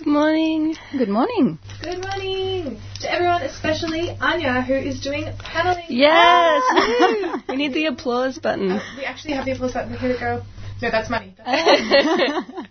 [0.05, 0.75] Good morning.
[0.95, 1.57] Good morning.
[1.81, 5.85] Good morning to everyone, especially Anya, who is doing paneling.
[5.89, 6.61] Yes!
[6.63, 7.33] Ah.
[7.33, 7.41] woo.
[7.49, 8.69] we need the applause button.
[8.69, 9.97] Uh, we actually have the applause button.
[9.97, 10.43] Here we go.
[10.83, 11.33] No, that's money.
[11.43, 12.67] That's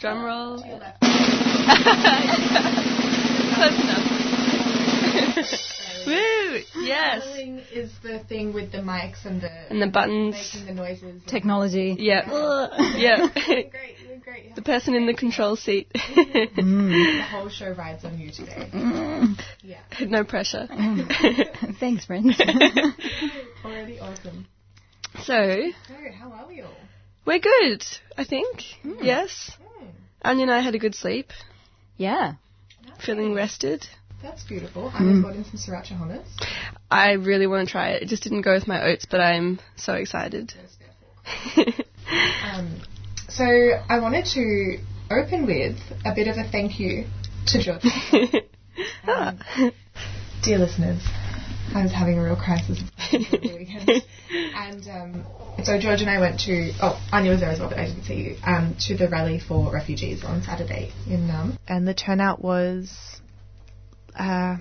[0.00, 0.60] Drum roll.
[0.60, 1.00] to your left.
[3.54, 4.26] Close enough.
[6.06, 6.60] Woo!
[6.84, 7.22] Yes.
[7.24, 10.34] Paneling is the thing with the mics and the And the buttons.
[10.34, 11.22] making the noises.
[11.26, 11.96] Technology.
[11.98, 12.28] Yeah.
[12.98, 13.28] yeah.
[13.34, 14.05] Great, you're
[14.40, 14.54] great.
[14.54, 15.90] the person in the control seat.
[15.92, 18.68] The whole show rides on you today.
[18.72, 19.40] Mm.
[19.62, 20.66] Yeah, no pressure.
[21.80, 22.40] Thanks, friends.
[23.64, 24.46] already awesome.
[25.22, 25.22] so,
[25.88, 26.70] So, how are we all?
[27.24, 27.84] we're good,
[28.16, 28.62] I think.
[29.02, 29.52] Yes.
[29.60, 29.86] Hmm,
[30.22, 31.30] Anya and I had a good sleep,
[31.96, 32.34] yeah.
[33.04, 33.86] feeling rested.
[34.22, 34.90] That's beautiful.
[34.94, 36.24] I just got in some sriracha hummus.
[36.90, 38.02] I really want to try it.
[38.02, 40.52] It just didn't go with my oats, but I'm so excited.
[42.08, 42.80] Um,
[43.36, 43.44] so
[43.88, 44.78] I wanted to
[45.10, 47.04] open with a bit of a thank you
[47.48, 47.82] to George.
[49.08, 49.38] Um,
[50.42, 51.00] dear listeners,
[51.74, 52.78] I was having a real crisis
[53.14, 53.88] over the weekend.
[54.54, 55.24] and um,
[55.64, 58.02] so George and I went to, oh, Anya was there as well, but I didn't
[58.04, 61.56] see you, um, to the rally for refugees on Saturday in Naarm.
[61.66, 62.92] And the turnout was
[64.18, 64.56] uh,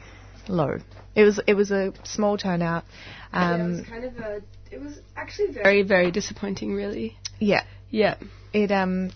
[0.48, 0.78] low.
[1.14, 2.86] It was it was a small turnout.
[3.34, 4.42] Yeah, it Um, was kind of a.
[4.72, 7.18] It was actually very, very disappointing, really.
[7.40, 8.16] yeah, Yeah.
[8.54, 9.12] it um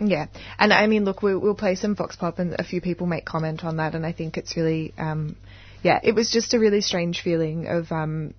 [0.00, 0.26] yeah
[0.58, 3.24] and i mean look we, we'll play some vox pop and a few people make
[3.24, 5.36] comment on that and i think it's really um
[5.82, 8.34] yeah it was just a really strange feeling of um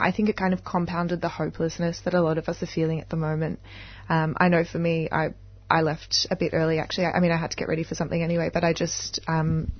[0.00, 3.00] I think it kind of compounded the hopelessness that a lot of us are feeling
[3.00, 3.60] at the moment.
[4.08, 5.28] Um, I know for me, I
[5.70, 6.78] I left a bit early.
[6.78, 9.20] Actually, I, I mean, I had to get ready for something anyway, but I just
[9.28, 9.70] um,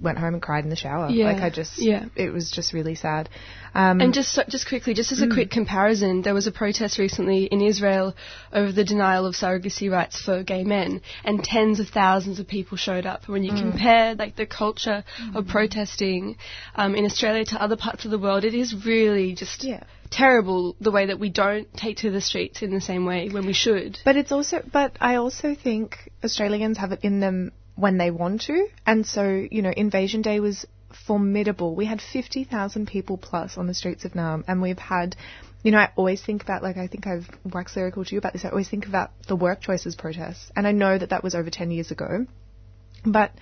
[0.00, 1.08] went home and cried in the shower.
[1.10, 2.06] Yeah, Like I just, yeah.
[2.14, 3.28] it was just really sad.
[3.74, 6.98] Um, And just so, just quickly, just as a quick comparison, there was a protest
[6.98, 8.14] recently in Israel
[8.52, 12.76] over the denial of surrogacy rights for gay men, and tens of thousands of people
[12.76, 13.24] showed up.
[13.24, 15.04] And when you compare like the culture
[15.34, 16.36] of protesting
[16.74, 19.82] um, in Australia to other parts of the world, it is really just Yeah.
[20.10, 23.46] terrible the way that we don't take to the streets in the same way when
[23.46, 23.98] we should.
[24.04, 28.42] But it's also, but I also think Australians have it in them when they want
[28.42, 28.66] to.
[28.84, 30.66] And so, you know, Invasion Day was
[31.06, 31.74] formidable.
[31.74, 35.14] We had 50,000 people plus on the streets of Naarm, and we've had,
[35.62, 38.32] you know, I always think about, like, I think I've waxed lyrical to you about
[38.32, 40.50] this, I always think about the work choices protests.
[40.56, 42.26] And I know that that was over 10 years ago.
[43.04, 43.32] But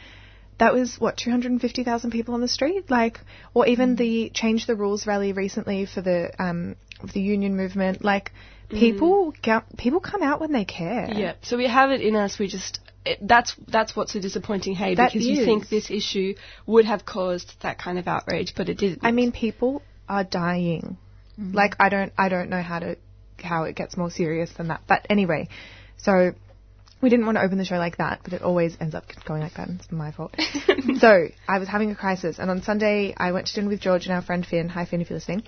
[0.59, 3.21] that was what 250,000 people on the street, like,
[3.55, 6.77] or even the change the rules rally recently for the um,
[7.13, 8.05] the union movement.
[8.05, 8.33] Like,
[8.69, 11.09] people ga- people come out when they care.
[11.13, 12.39] Yeah, so we have it in us.
[12.39, 16.35] We just it, that's that's what's a disappointing hey That because you think this issue
[16.67, 19.01] would have caused that kind of outrage, but it didn't.
[19.03, 20.97] I mean, people are dying.
[21.39, 21.55] Mm-hmm.
[21.55, 22.97] Like, I don't I don't know how to
[23.39, 24.83] how it gets more serious than that.
[24.87, 25.49] But anyway,
[25.97, 26.33] so.
[27.03, 29.43] We didn't want to open the show like that, but it always ends up going
[29.43, 29.69] like that.
[29.69, 30.35] and It's my fault.
[31.01, 34.07] so I was having a crisis, and on Sunday I went to dinner with George
[34.07, 34.71] and our friend Finn.
[34.71, 35.43] Hi Finn, if you're listening.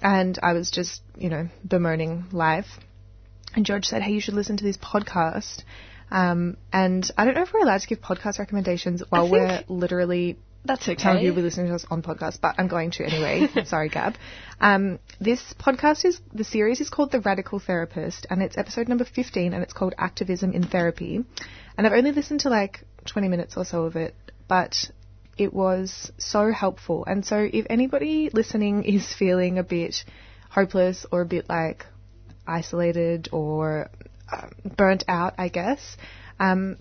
[0.00, 2.66] And I was just, you know, bemoaning life.
[3.56, 5.64] And George said, "Hey, you should listen to this podcast."
[6.12, 10.38] Um, and I don't know if we're allowed to give podcast recommendations while we're literally
[10.64, 11.02] that's okay.
[11.02, 13.48] Some of you will be listening to us on podcast, but I'm going to anyway.
[13.64, 14.14] Sorry, Gab.
[14.60, 19.04] Um, this podcast is the series is called The Radical Therapist, and it's episode number
[19.04, 21.24] 15, and it's called Activism in Therapy.
[21.76, 24.14] And I've only listened to like 20 minutes or so of it,
[24.46, 24.90] but
[25.36, 27.04] it was so helpful.
[27.06, 30.04] And so, if anybody listening is feeling a bit
[30.50, 31.86] hopeless or a bit like
[32.46, 33.90] isolated or
[34.32, 35.96] um, burnt out, I guess,
[36.40, 36.76] um,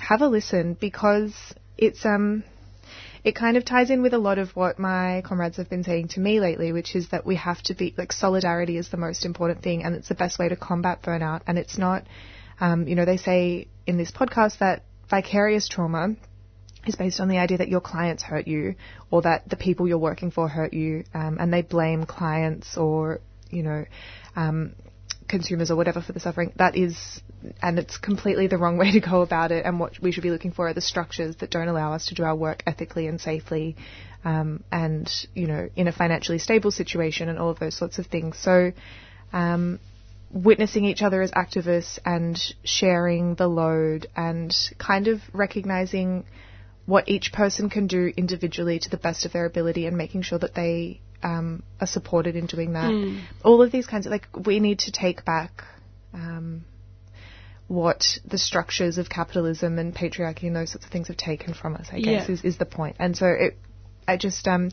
[0.00, 1.34] have a listen because
[1.78, 2.44] it's um
[3.24, 6.08] it kind of ties in with a lot of what my comrades have been saying
[6.08, 9.24] to me lately, which is that we have to be like solidarity is the most
[9.24, 11.40] important thing, and it's the best way to combat burnout.
[11.46, 12.04] And it's not,
[12.60, 16.14] um, you know, they say in this podcast that vicarious trauma
[16.86, 18.74] is based on the idea that your clients hurt you
[19.10, 23.20] or that the people you're working for hurt you um, and they blame clients or,
[23.48, 23.86] you know,
[24.36, 24.74] um,
[25.28, 26.52] consumers or whatever for the suffering.
[26.56, 27.20] That is,
[27.62, 29.64] and it's completely the wrong way to go about it.
[29.64, 32.14] And what we should be looking for are the structures that don't allow us to
[32.14, 33.76] do our work ethically and safely,
[34.24, 38.06] um, and you know, in a financially stable situation and all of those sorts of
[38.06, 38.38] things.
[38.38, 38.72] So,
[39.32, 39.80] um,
[40.30, 46.24] witnessing each other as activists and sharing the load and kind of recognizing
[46.86, 50.38] what each person can do individually to the best of their ability and making sure
[50.38, 52.92] that they um, are supported in doing that.
[53.44, 55.64] All of these kinds of like we need to take back
[56.12, 56.64] um,
[57.66, 61.74] what the structures of capitalism and patriarchy and those sorts of things have taken from
[61.74, 61.88] us.
[61.90, 62.34] I guess Yeah.
[62.34, 62.96] is, is the point.
[62.98, 63.56] And so it,
[64.06, 64.70] I just um,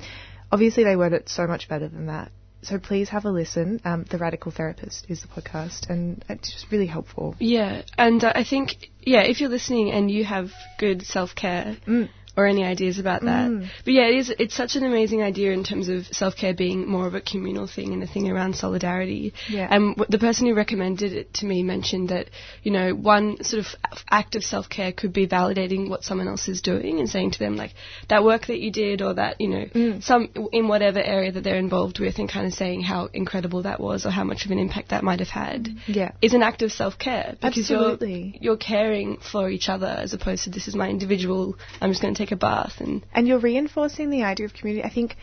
[0.52, 2.32] obviously they word it so much better than that.
[2.64, 3.82] So please have a listen.
[3.86, 7.36] Um, the Radical Therapist is the podcast, and it's just really helpful.
[7.40, 11.78] Yeah, and uh, I think yeah, if you're listening and you have good self care
[11.88, 12.10] Mm.
[12.38, 13.68] Or any ideas about that, mm.
[13.84, 16.88] but yeah, it is it's such an amazing idea in terms of self care being
[16.88, 19.34] more of a communal thing and a thing around solidarity.
[19.50, 19.68] Yeah.
[19.70, 22.30] And the person who recommended it to me mentioned that
[22.64, 23.68] you know one sort of
[24.10, 27.40] act of self care could be validating what someone else is doing and saying to
[27.40, 27.74] them like
[28.10, 30.04] that work that you did or that you know mm.
[30.04, 33.80] some in whatever area that they're involved with and kind of saying how incredible that
[33.80, 35.80] was or how much of an impact that might have had mm.
[35.88, 36.12] Yeah.
[36.22, 38.38] is an act of self care because Absolutely.
[38.40, 41.56] you're you're caring for each other as opposed to this is my individual.
[41.80, 44.84] I'm just going to take a bath and and you're reinforcing the idea of community.
[44.84, 45.16] I think,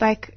[0.00, 0.36] like,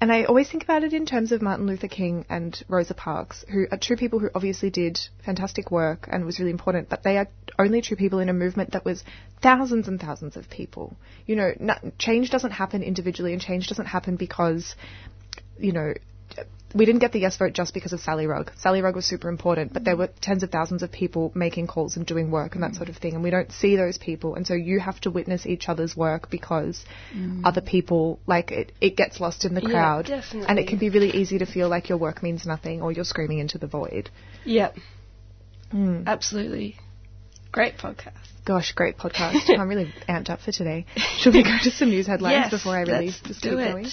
[0.00, 3.44] and I always think about it in terms of Martin Luther King and Rosa Parks,
[3.52, 7.16] who are two people who obviously did fantastic work and was really important, but they
[7.16, 7.28] are
[7.58, 9.02] only two people in a movement that was
[9.42, 10.96] thousands and thousands of people.
[11.26, 14.76] You know, no, change doesn't happen individually, and change doesn't happen because,
[15.58, 15.94] you know,
[16.74, 18.52] we didn't get the yes vote just because of Sally Rugg.
[18.58, 21.96] Sally Rugg was super important, but there were tens of thousands of people making calls
[21.96, 24.46] and doing work and that sort of thing, and we don't see those people, and
[24.46, 26.84] so you have to witness each other's work because
[27.14, 27.40] mm.
[27.44, 30.90] other people, like, it, it gets lost in the Yeah, crowd, and it can be
[30.90, 34.10] really easy to feel like your work means nothing or you're screaming into the void.
[34.44, 34.72] yeah,
[35.72, 36.06] mm.
[36.06, 36.76] absolutely.
[37.50, 38.12] Great podcast.
[38.44, 39.48] Gosh, great podcast.
[39.58, 40.84] I'm really amped up for today.
[41.18, 43.72] Should we go to some news headlines Yes, before I really let's just do it.
[43.72, 43.86] going?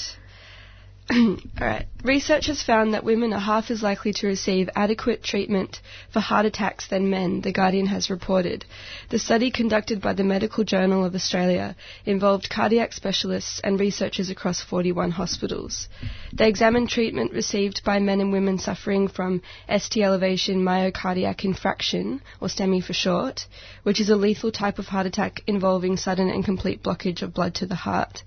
[1.11, 1.85] All right.
[2.03, 5.79] Research has found that women are half as likely to receive adequate treatment
[6.11, 8.65] for heart attacks than men, The Guardian has reported.
[9.11, 11.75] The study conducted by the Medical Journal of Australia
[12.07, 15.87] involved cardiac specialists and researchers across 41 hospitals.
[16.33, 22.47] They examined treatment received by men and women suffering from ST elevation myocardiac infraction, or
[22.47, 23.45] STEMI for short,
[23.83, 27.53] which is a lethal type of heart attack involving sudden and complete blockage of blood
[27.55, 28.23] to the heart.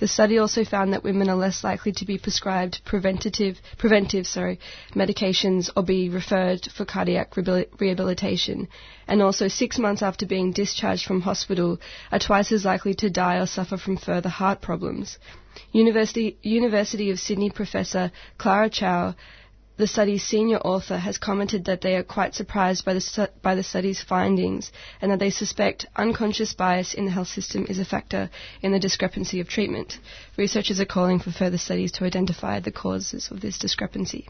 [0.00, 4.58] The study also found that women are less likely to be prescribed preventative, preventive sorry,
[4.94, 8.68] medications or be referred for cardiac rehabilitation,
[9.06, 11.78] and also six months after being discharged from hospital
[12.10, 15.18] are twice as likely to die or suffer from further heart problems.
[15.70, 19.14] University, University of Sydney professor Clara Chow
[19.80, 23.62] the study's senior author has commented that they are quite surprised by the, by the
[23.62, 28.30] study's findings and that they suspect unconscious bias in the health system is a factor
[28.62, 29.98] in the discrepancy of treatment.
[30.36, 34.28] Researchers are calling for further studies to identify the causes of this discrepancy.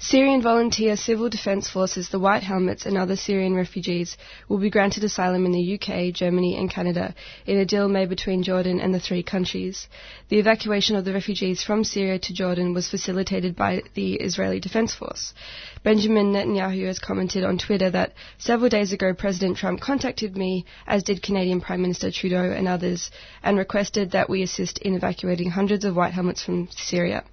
[0.00, 4.16] Syrian volunteer civil defence forces, the White Helmets, and other Syrian refugees
[4.48, 8.44] will be granted asylum in the UK, Germany, and Canada in a deal made between
[8.44, 9.88] Jordan and the three countries.
[10.28, 14.94] The evacuation of the refugees from Syria to Jordan was facilitated by the Israeli Defence
[14.94, 15.34] Force.
[15.82, 21.02] Benjamin Netanyahu has commented on Twitter that several days ago President Trump contacted me, as
[21.02, 23.10] did Canadian Prime Minister Trudeau and others,
[23.42, 27.24] and requested that we assist in evacuating hundreds of White Helmets from Syria.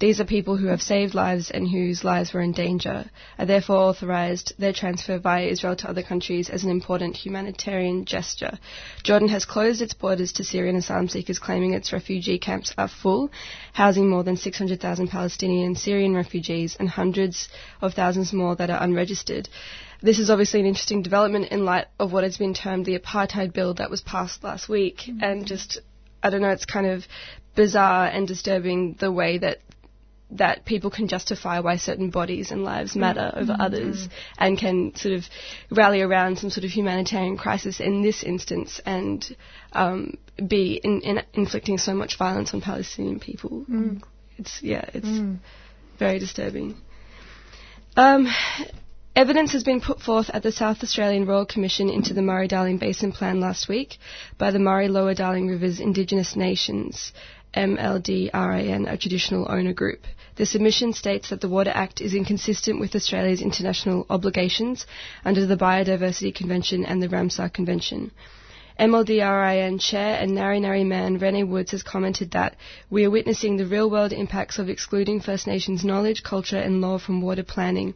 [0.00, 3.10] These are people who have saved lives and whose lives were in danger.
[3.36, 8.58] I therefore authorised their transfer via Israel to other countries as an important humanitarian gesture.
[9.02, 13.32] Jordan has closed its borders to Syrian asylum seekers, claiming its refugee camps are full,
[13.72, 17.48] housing more than 600,000 Palestinian Syrian refugees and hundreds
[17.82, 19.48] of thousands more that are unregistered.
[20.00, 23.52] This is obviously an interesting development in light of what has been termed the apartheid
[23.52, 25.24] bill that was passed last week, mm-hmm.
[25.24, 25.80] and just
[26.22, 27.04] I don't know, it's kind of
[27.56, 29.58] bizarre and disturbing the way that
[30.30, 34.08] that people can justify why certain bodies and lives matter over others
[34.38, 35.24] and can sort of
[35.70, 39.34] rally around some sort of humanitarian crisis in this instance and
[39.72, 43.64] um, be in, in inflicting so much violence on Palestinian people.
[44.36, 45.40] It's yeah, it's
[45.98, 46.76] very disturbing.
[47.96, 48.28] Um,
[49.18, 53.10] Evidence has been put forth at the South Australian Royal Commission into the Murray-Darling Basin
[53.10, 53.98] Plan last week
[54.38, 57.12] by the Murray Lower Darling Rivers Indigenous Nations
[57.54, 60.04] MLDRIN, a traditional owner group.
[60.36, 64.86] The submission states that the Water Act is inconsistent with Australia's international obligations
[65.24, 68.10] under the Biodiversity Convention and the Ramsar Convention.
[68.78, 72.54] MLDRIN Chair and Nari Nari Man Rene Woods has commented that
[72.88, 76.96] we are witnessing the real world impacts of excluding First Nations knowledge, culture, and law
[76.98, 77.94] from water planning,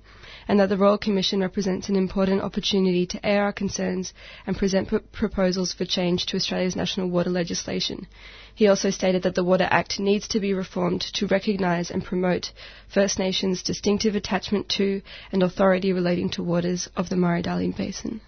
[0.48, 4.12] and that the Royal Commission represents an important opportunity to air our concerns
[4.44, 8.08] and present p- proposals for change to Australia's national water legislation.
[8.52, 12.50] He also stated that the Water Act needs to be reformed to recognise and promote
[12.92, 18.20] First Nations' distinctive attachment to and authority relating to waters of the Murray-Darling Basin.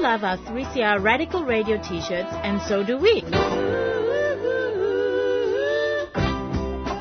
[0.00, 3.20] Love our 3CR Radical Radio t-shirts, and so do we.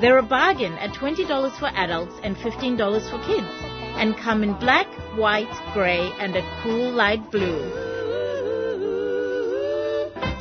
[0.02, 3.48] They're a bargain at $20 for adults and $15 for kids,
[3.96, 4.88] and come in black,
[5.18, 7.72] white, grey, and a cool light blue.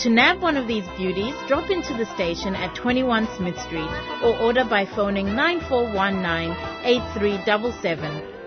[0.00, 3.90] To nab one of these beauties, drop into the station at 21 Smith Street
[4.24, 8.37] or order by phoning 9419 8377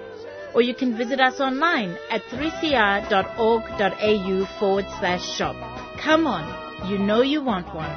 [0.53, 3.09] or you can visit us online at 3cr.org.au
[4.59, 5.55] forward slash shop.
[5.97, 7.89] Come on, you know you want one.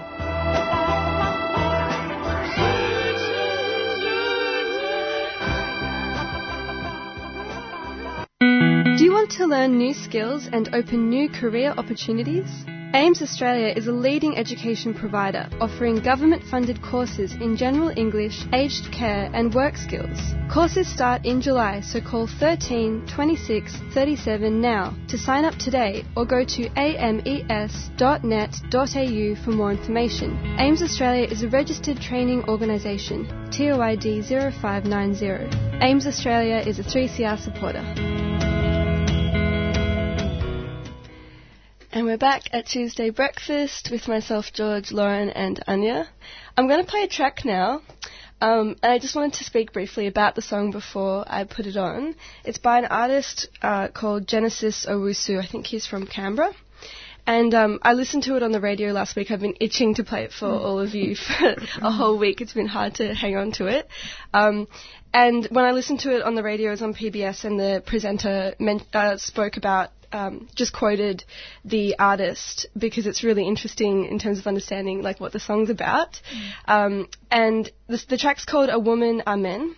[8.97, 12.65] Do you want to learn new skills and open new career opportunities?
[12.95, 18.93] AMES Australia is a leading education provider offering government funded courses in general English, aged
[18.93, 20.17] care, and work skills.
[20.49, 26.25] Courses start in July, so call 13 26 37 now to sign up today or
[26.25, 27.75] go to ames.net.au
[29.45, 30.39] for more information.
[30.61, 35.51] AMES Australia is a registered training organisation, TOID 0590.
[35.81, 38.54] AMES Australia is a 3CR supporter.
[41.95, 46.09] And we're back at Tuesday breakfast with myself, George, Lauren, and Anya.
[46.57, 47.83] I'm going to play a track now.
[48.41, 51.77] Um, and I just wanted to speak briefly about the song before I put it
[51.77, 52.17] on.
[52.45, 55.41] It's by an artist uh, called Genesis Owusu.
[55.41, 56.53] I think he's from Canberra.
[57.29, 59.31] And um, I listened to it on the radio last week.
[59.31, 62.41] I've been itching to play it for all of you for a whole week.
[62.41, 63.87] It's been hard to hang on to it.
[64.33, 64.67] Um,
[65.13, 67.85] and when I listened to it on the radio, it was on PBS, and the
[67.87, 71.25] presenter men- uh, spoke about um, just quoted
[71.65, 76.21] the artist because it's really interesting in terms of understanding like what the song's about.
[76.67, 79.75] Um, and the, the track's called "A Woman, Amen."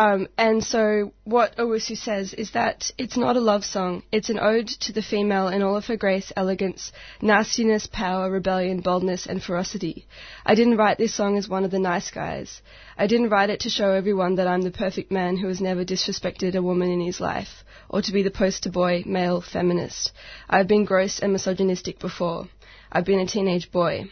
[0.00, 4.02] Um, and so what Owusu says is that it's not a love song.
[4.10, 6.90] It's an ode to the female in all of her grace, elegance,
[7.20, 10.06] nastiness, power, rebellion, boldness, and ferocity.
[10.46, 12.62] I didn't write this song as one of the nice guys.
[12.96, 15.84] I didn't write it to show everyone that I'm the perfect man who has never
[15.84, 20.12] disrespected a woman in his life, or to be the poster boy, male, feminist.
[20.48, 22.48] I've been gross and misogynistic before.
[22.90, 24.10] I've been a teenage boy.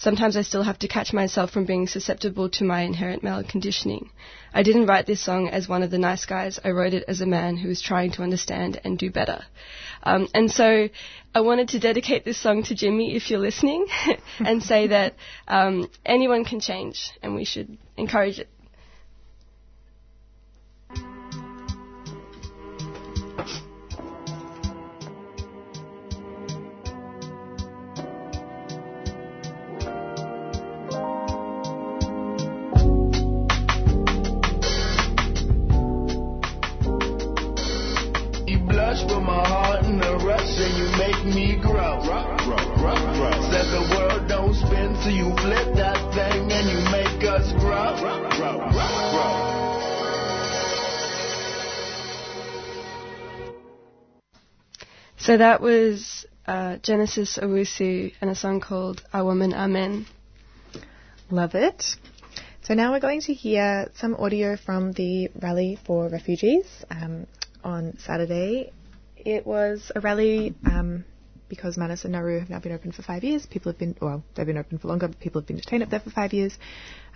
[0.00, 4.08] Sometimes I still have to catch myself from being susceptible to my inherent male conditioning.
[4.54, 6.58] I didn't write this song as one of the nice guys.
[6.64, 9.44] I wrote it as a man who was trying to understand and do better.
[10.02, 10.88] Um, and so
[11.34, 13.88] I wanted to dedicate this song to Jimmy, if you're listening,
[14.38, 15.16] and say that
[15.46, 18.48] um, anyone can change and we should encourage it.
[41.24, 42.02] Make me grow.
[43.50, 47.96] Said the world don't spin, so you flip that thing and you make us grow.
[55.18, 60.06] So that was uh, Genesis Owusu and a song called A Woman Amen.
[61.30, 61.84] Love it.
[62.62, 67.26] So now we're going to hear some audio from the rally for refugees um,
[67.62, 68.72] on Saturday.
[69.24, 71.04] It was a rally um,
[71.48, 73.44] because Manus and Nauru have now been open for five years.
[73.44, 75.90] People have been, well, they've been open for longer, but people have been detained up
[75.90, 76.56] there for five years.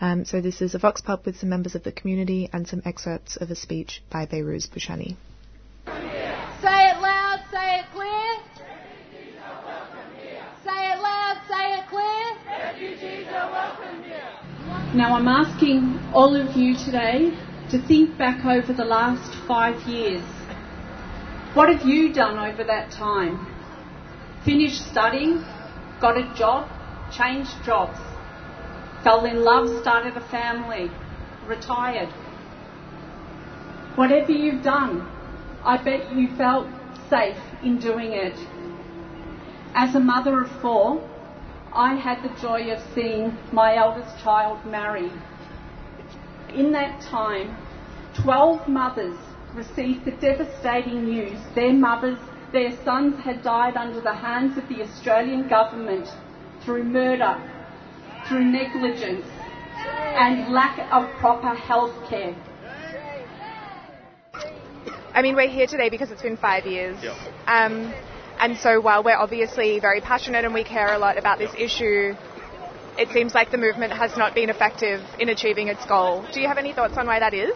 [0.01, 2.83] Um, so this is a Vox Pop with some members of the community and some
[2.85, 5.17] excerpts of a speech by Behrouz Boochani.
[5.87, 8.41] Say it loud, say it clear.
[10.65, 12.05] Say it loud, say it clear.
[14.95, 17.31] Now I'm asking all of you today
[17.71, 20.23] to think back over the last five years.
[21.55, 23.47] What have you done over that time?
[24.45, 25.45] Finished studying,
[26.01, 26.69] got a job,
[27.13, 27.97] changed jobs,
[29.05, 30.91] fell in love, started a family,
[31.47, 32.09] retired.
[33.95, 35.09] Whatever you've done,
[35.63, 36.67] I bet you felt
[37.09, 38.37] safe in doing it.
[39.77, 41.09] As a mother of four,
[41.73, 45.13] I had the joy of seeing my eldest child marry.
[46.53, 47.57] In that time,
[48.17, 49.17] 12 mothers
[49.55, 52.19] received the devastating news their mothers,
[52.53, 56.09] their sons had died under the hands of the Australian government
[56.65, 57.41] through murder,
[58.29, 59.27] through negligence,
[59.77, 62.35] and lack of proper health care.
[65.13, 66.97] I mean, we're here today because it's been five years.
[67.47, 67.95] Um,
[68.41, 72.15] and so while we're obviously very passionate and we care a lot about this issue,
[72.99, 76.25] it seems like the movement has not been effective in achieving its goal.
[76.33, 77.55] Do you have any thoughts on why that is?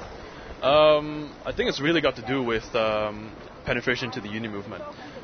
[0.63, 3.33] Um, I think it's really got to do with um,
[3.65, 4.83] penetration to the union movement.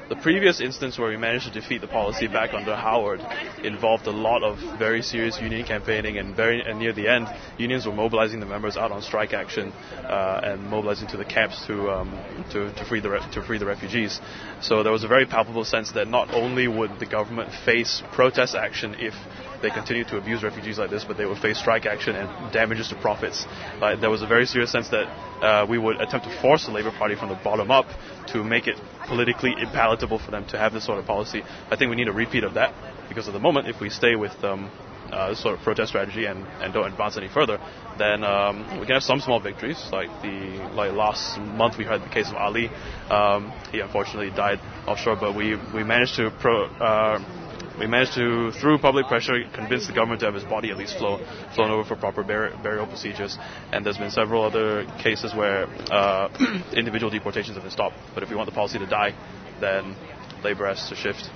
[0.09, 3.21] The previous instance where we managed to defeat the policy back under Howard
[3.65, 7.27] involved a lot of very serious union campaigning, and very and near the end,
[7.57, 9.73] unions were mobilizing the members out on strike action
[10.05, 12.11] uh, and mobilizing to the camps to, um,
[12.53, 14.21] to to free the re- to free the refugees.
[14.61, 18.55] So there was a very palpable sense that not only would the government face protest
[18.55, 19.15] action if
[19.63, 22.89] they continue to abuse refugees like this, but they would face strike action and damages
[22.89, 23.47] to profits.
[23.81, 25.07] Like, there was a very serious sense that
[25.43, 27.87] uh, we would attempt to force the Labour Party from the bottom up
[28.29, 31.43] to make it politically impalatable for them to have this sort of policy.
[31.71, 32.75] I think we need a repeat of that
[33.09, 34.71] because at the moment, if we stay with um,
[35.13, 37.59] uh, this sort of protest strategy and, and don't advance any further,
[37.99, 39.81] then um, we can have some small victories.
[39.93, 42.69] Like the like last month, we had the case of Ali.
[43.11, 46.65] Um, he unfortunately died offshore, but we we managed to pro.
[46.67, 47.41] Uh,
[47.79, 50.97] we managed to, through public pressure, convince the government to have his body at least
[50.99, 53.37] flown, flown over for proper bur- burial procedures.
[53.73, 56.29] And there's been several other cases where uh,
[56.73, 57.97] individual deportations have been stopped.
[58.15, 59.15] But if we want the policy to die,
[59.61, 59.97] then
[60.43, 61.29] Labour has to shift.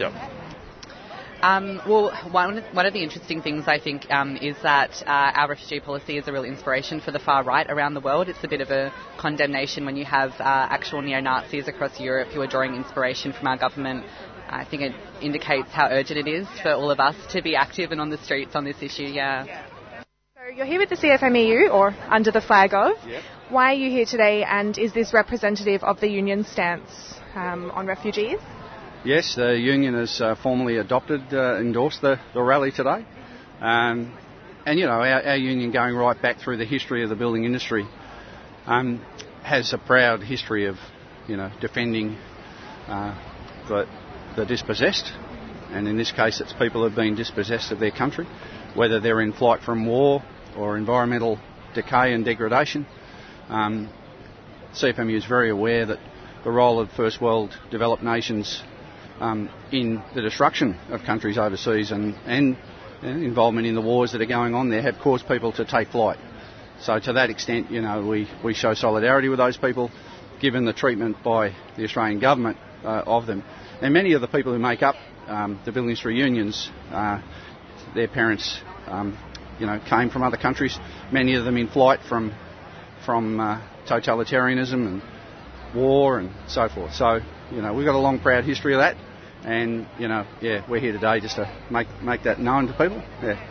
[0.00, 0.40] Yeah.
[1.44, 5.50] Um, well, one, one of the interesting things I think um, is that uh, our
[5.50, 8.30] refugee policy is a real inspiration for the far right around the world.
[8.30, 12.28] It's a bit of a condemnation when you have uh, actual neo Nazis across Europe
[12.28, 14.06] who are drawing inspiration from our government.
[14.54, 17.90] I think it indicates how urgent it is for all of us to be active
[17.90, 19.66] and on the streets on this issue, yeah.
[20.36, 22.92] So you're here with the CFMEU, or under the flag of.
[23.04, 23.20] Yeah.
[23.48, 27.86] Why are you here today, and is this representative of the union stance um, on
[27.86, 28.38] refugees?
[29.04, 33.04] Yes, the union has uh, formally adopted, uh, endorsed the, the rally today.
[33.60, 34.16] Um,
[34.64, 37.44] and, you know, our, our, union going right back through the history of the building
[37.44, 37.86] industry
[38.66, 39.04] um,
[39.42, 40.76] has a proud history of,
[41.26, 42.16] you know, defending
[42.86, 43.14] uh,
[43.68, 43.86] the,
[44.36, 45.12] the dispossessed.
[45.70, 48.26] And in this case, it's people who have been dispossessed of their country,
[48.74, 50.22] whether they're in flight from war
[50.56, 51.38] or environmental
[51.74, 52.86] decay and degradation.
[53.48, 53.90] Um,
[54.74, 55.98] CFMU is very aware that
[56.44, 58.62] the role of first world developed nations
[59.20, 62.56] um, in the destruction of countries overseas and, and,
[63.02, 66.18] involvement in the wars that are going on there have caused people to take flight.
[66.80, 69.90] So to that extent, you know, we, we show solidarity with those people,
[70.40, 73.44] given the treatment by the Australian government uh, of them.
[73.80, 77.20] And many of the people who make up um, the building industry unions, uh,
[77.94, 79.18] their parents, um,
[79.58, 80.78] you know, came from other countries.
[81.12, 82.32] Many of them in flight from
[83.04, 85.02] from uh, totalitarianism and
[85.74, 86.94] war and so forth.
[86.94, 88.96] So, you know, we've got a long, proud history of that.
[89.44, 93.02] And, you know, yeah, we're here today just to make, make that known to people.
[93.22, 93.50] Yeah.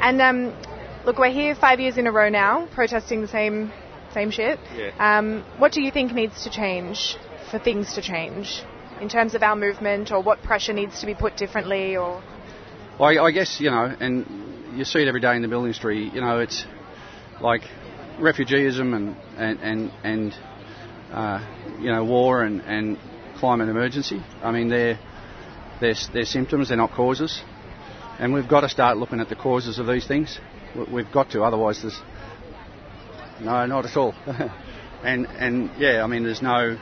[0.00, 0.56] And, um,
[1.04, 3.72] look, we're here five years in a row now, protesting the same,
[4.14, 4.58] same shit.
[4.74, 4.92] Yeah.
[4.98, 7.16] Um, what do you think needs to change
[7.50, 8.62] for things to change
[9.00, 12.22] in terms of our movement or what pressure needs to be put differently or?
[12.98, 16.10] I, I guess, you know, and you see it every day in the building industry,
[16.12, 16.64] you know, it's
[17.40, 17.62] like
[18.18, 20.38] refugeeism and, and, and, and
[21.12, 22.98] uh, you know, war and, and
[23.38, 24.22] climate emergency.
[24.42, 24.98] I mean, they're,
[25.80, 27.42] they're, they're symptoms, they're not causes.
[28.18, 30.38] And we've got to start looking at the causes of these things.
[30.90, 32.00] We've got to, otherwise there's...
[33.40, 34.14] No, not at all.
[35.02, 36.78] and, and yeah, I mean, there's no...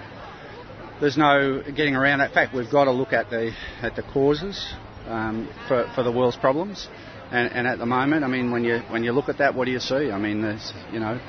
[1.03, 2.55] There's no getting around that fact.
[2.55, 3.51] We've got to look at the
[3.83, 4.73] at the causes
[5.09, 6.89] um, for for the world's problems,
[7.33, 9.65] and, and at the moment, I mean, when you when you look at that, what
[9.65, 10.13] do you see?
[10.13, 11.21] I mean, there's you know,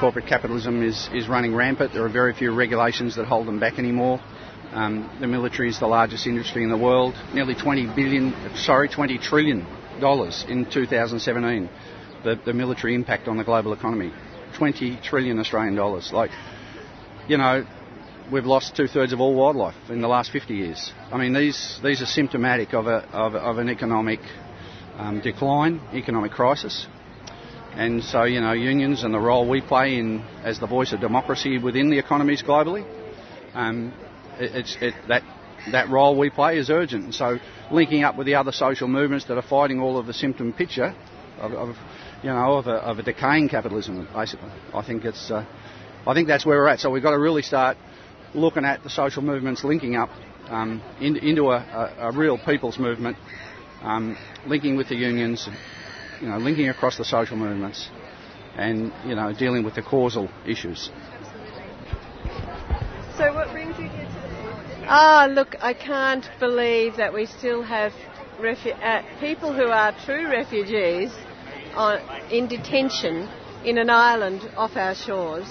[0.00, 1.92] corporate capitalism is, is running rampant.
[1.92, 4.18] There are very few regulations that hold them back anymore.
[4.72, 9.18] Um, the military is the largest industry in the world, nearly 20 billion, sorry, 20
[9.18, 9.66] trillion
[10.00, 11.68] dollars in 2017.
[12.24, 14.10] The, the military impact on the global economy,
[14.56, 16.12] 20 trillion Australian dollars.
[16.14, 16.30] Like,
[17.28, 17.66] you know,
[18.30, 20.92] we've lost two thirds of all wildlife in the last 50 years.
[21.10, 24.20] I mean, these these are symptomatic of a of, of an economic
[24.98, 26.86] um, decline, economic crisis.
[27.74, 31.00] And so, you know, unions and the role we play in as the voice of
[31.00, 32.84] democracy within the economies globally,
[33.54, 33.94] um,
[34.38, 35.22] it, it's it, that
[35.70, 37.04] that role we play is urgent.
[37.04, 37.38] And so,
[37.70, 40.94] linking up with the other social movements that are fighting all of the symptom picture
[41.38, 41.76] of, of
[42.22, 45.44] you know, of a, of a, decaying capitalism, basically, I think it's, uh,
[46.06, 46.80] I think that's where we're at.
[46.80, 47.76] So we've got to really start
[48.34, 50.10] looking at the social movements linking up
[50.48, 53.16] um, in, into a, a, a, real people's movement,
[53.82, 54.16] um,
[54.46, 55.48] linking with the unions,
[56.20, 57.90] you know, linking across the social movements,
[58.56, 60.90] and you know, dealing with the causal issues.
[63.16, 64.84] So, what brings you here today?
[64.84, 67.92] Ah, oh, look, I can't believe that we still have
[68.40, 71.12] refu- uh, people who are true refugees
[71.74, 73.28] on, in detention
[73.64, 75.46] in an island off our shores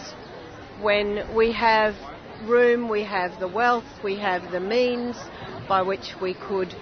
[0.82, 1.96] when we have
[2.44, 5.16] room, we have the wealth, we have the means
[5.68, 6.74] by which we could.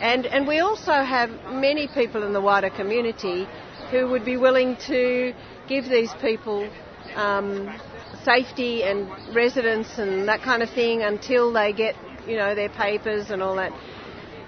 [0.00, 3.46] And, and we also have many people in the wider community
[3.90, 5.34] who would be willing to
[5.68, 6.68] give these people
[7.14, 7.78] um,
[8.24, 11.94] safety and residence and that kind of thing until they get,
[12.26, 13.72] you know, their papers and all that.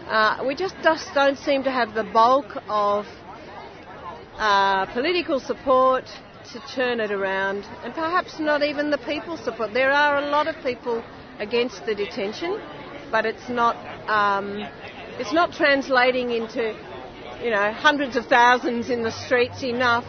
[0.09, 3.07] Uh, we just, just don't seem to have the bulk of
[4.37, 6.05] uh, political support
[6.53, 9.73] to turn it around, and perhaps not even the people support.
[9.73, 11.05] There are a lot of people
[11.39, 12.61] against the detention,
[13.11, 13.77] but it's not
[14.09, 14.67] um,
[15.19, 16.77] it's not translating into
[17.43, 20.05] you know hundreds of thousands in the streets enough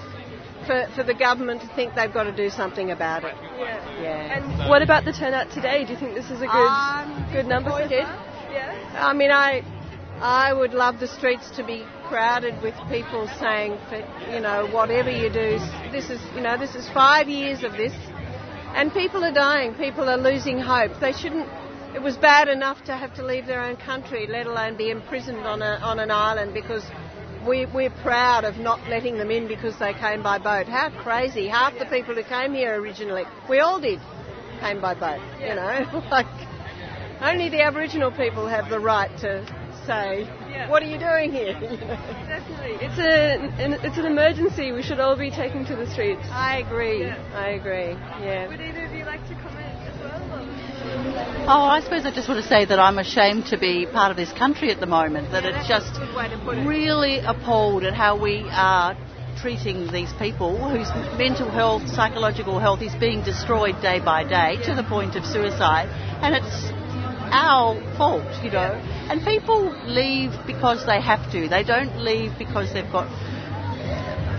[0.65, 3.35] for, for the government to think they've got to do something about it.
[3.57, 4.01] Yeah.
[4.01, 4.37] Yeah.
[4.37, 5.85] And what about the turnout today?
[5.85, 7.87] Do you think this is a good um, good number so far?
[7.87, 9.07] Yeah.
[9.07, 9.63] I mean, I
[10.21, 13.97] I would love the streets to be crowded with people saying, for,
[14.31, 15.59] you know, whatever you do,
[15.91, 17.93] this is, you know, this is five years of this,
[18.73, 19.73] and people are dying.
[19.73, 20.99] People are losing hope.
[21.01, 21.47] They shouldn't.
[21.93, 25.45] It was bad enough to have to leave their own country, let alone be imprisoned
[25.45, 26.83] on a, on an island because
[27.47, 30.67] we, we're proud of not letting them in because they came by boat.
[30.67, 31.47] How crazy!
[31.47, 33.99] Half the people who came here originally, we all did,
[34.61, 35.21] came by boat.
[35.41, 36.25] You know, like
[37.21, 39.45] only the Aboriginal people have the right to
[39.85, 40.69] say, yeah.
[40.69, 44.71] "What are you doing here?" Definitely, it's a an, it's an emergency.
[44.71, 46.23] We should all be taking to the streets.
[46.29, 47.03] I agree.
[47.03, 47.17] Yeah.
[47.33, 47.93] I agree.
[48.25, 48.47] Yeah.
[48.47, 50.15] Would either of you like to comment as well?
[51.47, 54.17] Oh, I suppose I just want to say that I'm ashamed to be part of
[54.17, 55.31] this country at the moment.
[55.31, 56.67] That yeah, it's just it.
[56.67, 58.97] really appalled at how we are
[59.37, 64.73] treating these people whose mental health, psychological health is being destroyed day by day to
[64.73, 65.87] the point of suicide.
[66.21, 66.71] And it's
[67.31, 68.73] our fault, you know.
[69.09, 71.47] And people leave because they have to.
[71.47, 73.07] They don't leave because they've got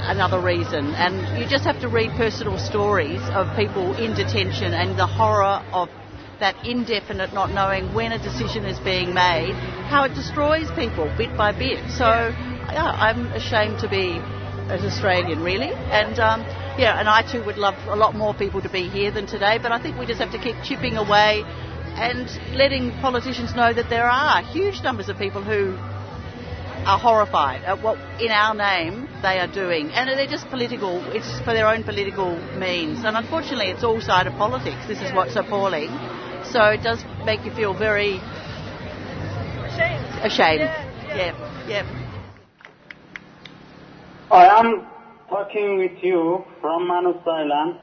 [0.06, 0.94] another reason.
[0.94, 5.62] And you just have to read personal stories of people in detention and the horror
[5.72, 5.88] of
[6.40, 9.54] that indefinite not knowing when a decision is being made,
[9.88, 11.78] how it destroys people bit by bit.
[11.90, 14.20] So, yeah, I'm ashamed to be
[14.68, 15.72] an Australian, really.
[15.72, 16.40] And, um,
[16.78, 19.58] yeah, and I too would love a lot more people to be here than today,
[19.62, 21.44] but I think we just have to keep chipping away
[21.96, 25.76] and letting politicians know that there are huge numbers of people who
[26.86, 29.90] are horrified at what, in our name, they are doing.
[29.90, 33.04] And they're just political, it's for their own political means.
[33.04, 34.86] And unfortunately, it's all side of politics.
[34.86, 35.88] This is what's appalling.
[36.44, 38.20] So it does make you feel very
[39.66, 40.04] ashamed.
[40.22, 40.60] Ashamed.
[40.60, 41.16] Yeah.
[41.16, 41.68] Yeah.
[41.68, 42.02] yeah.
[44.30, 44.86] I am
[45.28, 47.80] talking with you from Manus Island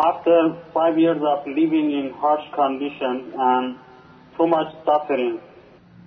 [0.00, 3.76] after five years of living in harsh conditions and
[4.36, 5.40] too much suffering.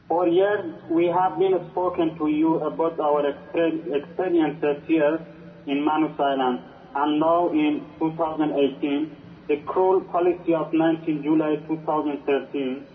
[0.08, 5.20] For years, we have been spoken to you about our experiences here
[5.68, 6.60] in Manus Island,
[6.96, 9.12] and now in 2018,
[9.48, 12.86] the cruel policy of 19 July 2013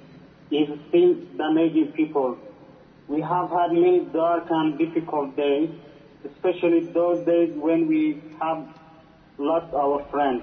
[0.50, 2.36] is still damaging people.
[3.06, 5.70] We have had many dark and difficult days,
[6.24, 8.66] especially those days when we have
[9.38, 10.42] lost our friends.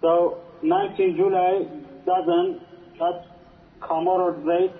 [0.00, 1.66] So 19 July
[2.06, 2.60] doesn't
[2.96, 3.28] just
[3.80, 4.72] commemorate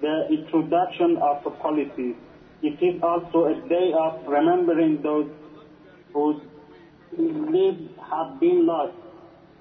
[0.00, 2.16] the introduction of the policy.
[2.62, 5.30] It is also a day of remembering those
[6.12, 6.40] whose
[7.16, 8.96] lives have been lost.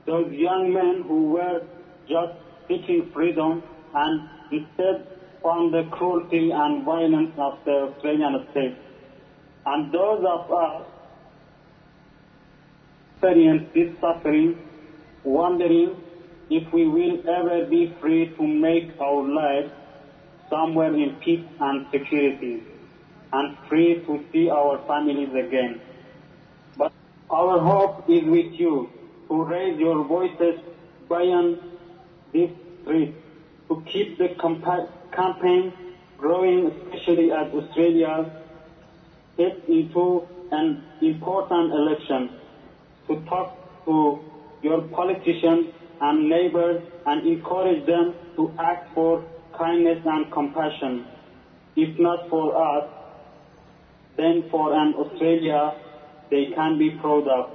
[0.05, 1.61] Those young men who were
[2.07, 2.33] just
[2.67, 5.07] seeking freedom and instead
[5.41, 8.75] found the cruelty and violence of the Australian state.
[9.65, 10.87] And those of us
[13.13, 14.57] experience this suffering
[15.25, 15.95] wondering
[16.49, 19.71] if we will ever be free to make our lives
[20.49, 22.63] somewhere in peace and security
[23.33, 25.81] and free to see our families again.
[26.77, 26.93] But
[27.29, 28.89] our hope is with you
[29.27, 30.59] to raise your voices
[31.09, 31.59] beyond
[32.31, 33.15] this street,
[33.67, 34.29] to keep the
[35.11, 35.73] campaign
[36.17, 38.31] growing, especially as Australia
[39.37, 42.29] heads into an important election,
[43.07, 44.19] to talk to
[44.61, 45.67] your politicians
[46.01, 49.23] and neighbors and encourage them to act for
[49.57, 51.05] kindness and compassion.
[51.75, 52.89] If not for us,
[54.17, 55.75] then for an Australia
[56.31, 57.49] they can be proud of.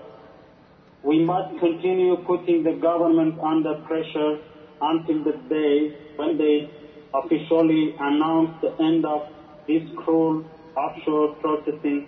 [1.03, 4.39] We must continue putting the government under pressure
[4.81, 6.69] until the day when they
[7.15, 9.23] officially announce the end of
[9.67, 10.45] this cruel
[10.77, 12.07] offshore processing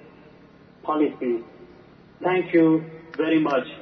[0.83, 1.43] policy.
[2.23, 2.85] Thank you
[3.17, 3.82] very much.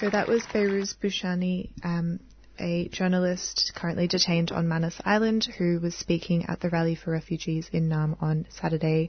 [0.00, 2.20] So that was Behrouz Boochani, um,
[2.58, 7.70] a journalist currently detained on Manus Island who was speaking at the Rally for Refugees
[7.72, 9.08] in Naarm on Saturday,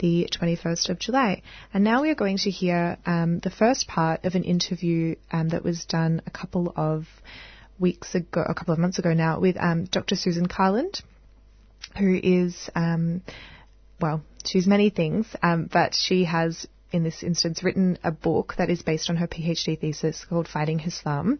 [0.00, 1.40] the 21st of July.
[1.72, 5.48] And now we are going to hear um, the first part of an interview um,
[5.48, 7.06] that was done a couple of
[7.78, 10.14] weeks ago, a couple of months ago now, with um, Dr.
[10.14, 11.00] Susan Carland,
[11.98, 13.22] who is, um,
[13.98, 18.70] well, she's many things, um, but she has in this instance, written a book that
[18.70, 21.38] is based on her PhD thesis called Fighting Hislam.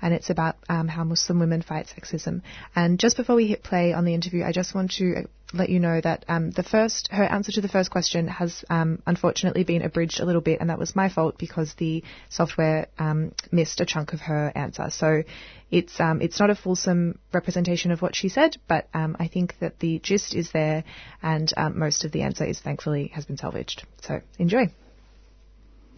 [0.00, 2.42] And it's about um, how Muslim women fight sexism.
[2.74, 5.78] And just before we hit play on the interview, I just want to let you
[5.78, 9.82] know that um, the first, her answer to the first question has um, unfortunately been
[9.82, 13.86] abridged a little bit, and that was my fault because the software um, missed a
[13.86, 14.88] chunk of her answer.
[14.90, 15.22] So
[15.70, 19.54] it's um, it's not a fulsome representation of what she said, but um, I think
[19.60, 20.84] that the gist is there,
[21.22, 23.86] and most of the answer is thankfully has been salvaged.
[24.00, 24.72] So enjoy.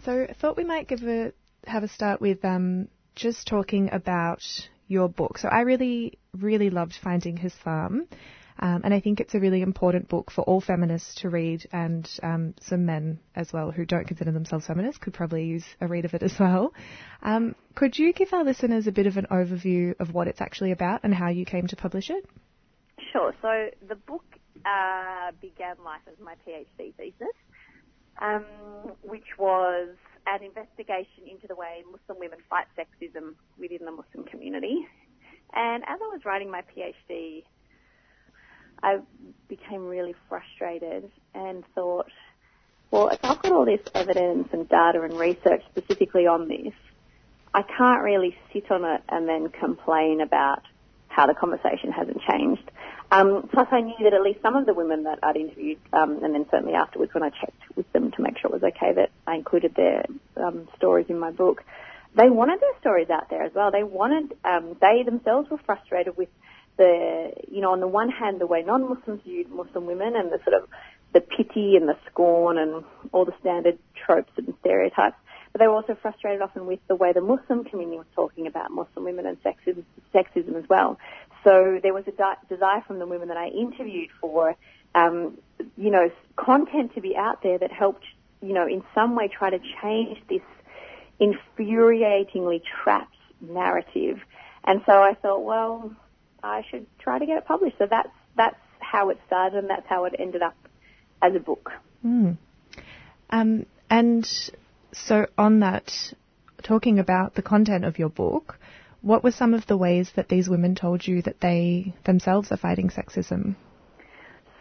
[0.05, 1.33] So I thought we might give a
[1.67, 4.43] have a start with um, just talking about
[4.87, 5.39] your book.
[5.39, 8.07] So I really, really loved Fighting Hislam.
[8.61, 12.09] Um, and I think it's a really important book for all feminists to read, and
[12.23, 16.05] um, some men as well who don't consider themselves feminists could probably use a read
[16.05, 16.73] of it as well.
[17.23, 20.71] Um, could you give our listeners a bit of an overview of what it's actually
[20.71, 22.25] about and how you came to publish it?
[23.11, 23.35] Sure.
[23.43, 24.25] So the book
[24.65, 27.35] uh, began life as my PhD thesis
[28.21, 28.45] um,
[29.03, 29.89] which was
[30.27, 34.87] an investigation into the way Muslim women fight sexism within the Muslim community.
[35.53, 37.45] And as I was writing my PhD,
[38.83, 38.99] I
[39.49, 42.11] became really frustrated and thought,
[42.91, 46.73] well, if I've got all this evidence and data and research specifically on this,
[47.55, 50.63] I can't really sit on it and then complain about
[51.09, 52.71] how the conversation hasn't changed.
[53.11, 56.23] Um, plus, I knew that at least some of the women that I'd interviewed, um,
[56.25, 58.93] and then certainly afterwards when I checked with them to make sure it was okay
[58.95, 60.05] that I included their
[60.37, 61.63] um, stories in my book,
[62.17, 63.71] they wanted their stories out there as well.
[63.71, 66.29] They wanted, um, they themselves were frustrated with
[66.77, 70.39] the, you know, on the one hand, the way non-Muslims viewed Muslim women and the
[70.45, 70.69] sort of
[71.13, 75.17] the pity and the scorn and all the standard tropes and stereotypes.
[75.55, 78.73] But they were also frustrated often with the way the Muslim community was talking about
[78.73, 80.99] Muslim women and sexism, sexism as well.
[81.45, 84.57] So there was a di- desire from the women that I interviewed for,
[84.97, 85.39] um,
[85.77, 88.05] you know, content to be out there that helped,
[88.43, 90.43] you know, in some way try to change this
[91.21, 94.19] infuriatingly trapped narrative.
[94.65, 95.95] And so I thought, well,
[96.43, 97.79] I should try to get it published.
[97.79, 100.57] So that's that's how it started, and that's how it ended up
[101.23, 101.71] as a book.
[102.05, 102.39] Mm.
[103.31, 104.51] Um, and
[104.95, 105.93] so on that,
[106.63, 108.59] talking about the content of your book,
[109.03, 112.57] what were some of the ways that these women told you that they themselves are
[112.57, 113.55] fighting sexism?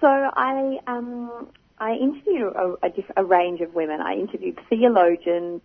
[0.02, 1.48] So I um,
[1.80, 4.02] I interviewed a, a, a range of women.
[4.02, 5.62] I interviewed theologians,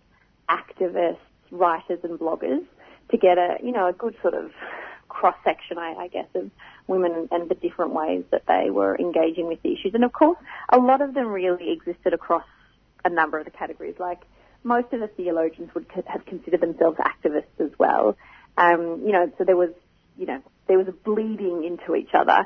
[0.49, 1.17] activists,
[1.51, 2.65] writers, and bloggers
[3.11, 4.51] to get a you know a good sort of
[5.09, 6.49] cross section, I, I guess, of
[6.87, 9.93] women and the different ways that they were engaging with the issues.
[9.93, 10.37] And of course,
[10.71, 12.45] a lot of them really existed across
[13.03, 13.95] a number of the categories.
[13.99, 14.21] Like
[14.63, 18.17] most of the theologians would have considered themselves activists as well.
[18.57, 19.69] Um, you know, so there was,
[20.17, 22.45] you know, there was a bleeding into each other.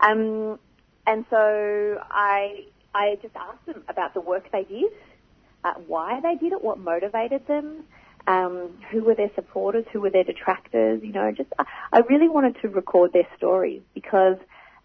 [0.00, 0.58] Um,
[1.06, 4.92] and so I, I just asked them about the work they did,
[5.64, 7.84] uh, why they did it, what motivated them,
[8.26, 12.56] um, who were their supporters, who were their detractors, you know, just, I really wanted
[12.62, 14.36] to record their stories because,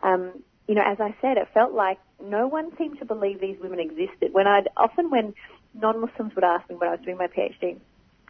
[0.01, 3.57] um, you know, as I said, it felt like no one seemed to believe these
[3.61, 4.33] women existed.
[4.33, 5.33] When I'd, often when
[5.79, 7.77] non-Muslims would ask me when I was doing my PhD,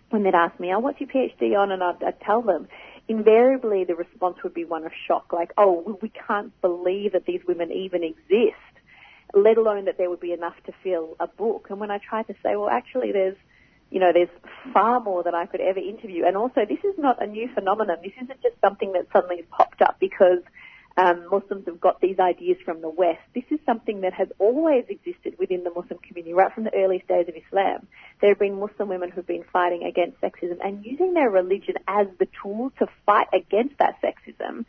[0.09, 1.71] when they'd ask me, oh, what's your PhD on?
[1.71, 2.67] And I'd, I'd tell them,
[3.07, 7.41] invariably the response would be one of shock, like, oh, we can't believe that these
[7.47, 8.55] women even exist,
[9.33, 11.67] let alone that there would be enough to fill a book.
[11.69, 13.37] And when I tried to say, well, actually there's,
[13.89, 14.29] you know, there's
[14.73, 16.25] far more than I could ever interview.
[16.25, 17.97] And also, this is not a new phenomenon.
[18.03, 20.39] This isn't just something that suddenly has popped up because
[20.97, 23.21] um, Muslims have got these ideas from the West.
[23.35, 27.07] This is something that has always existed within the Muslim community, right from the earliest
[27.07, 27.87] days of Islam.
[28.19, 32.07] There have been Muslim women who've been fighting against sexism and using their religion as
[32.17, 34.65] the tool to fight against that sexism.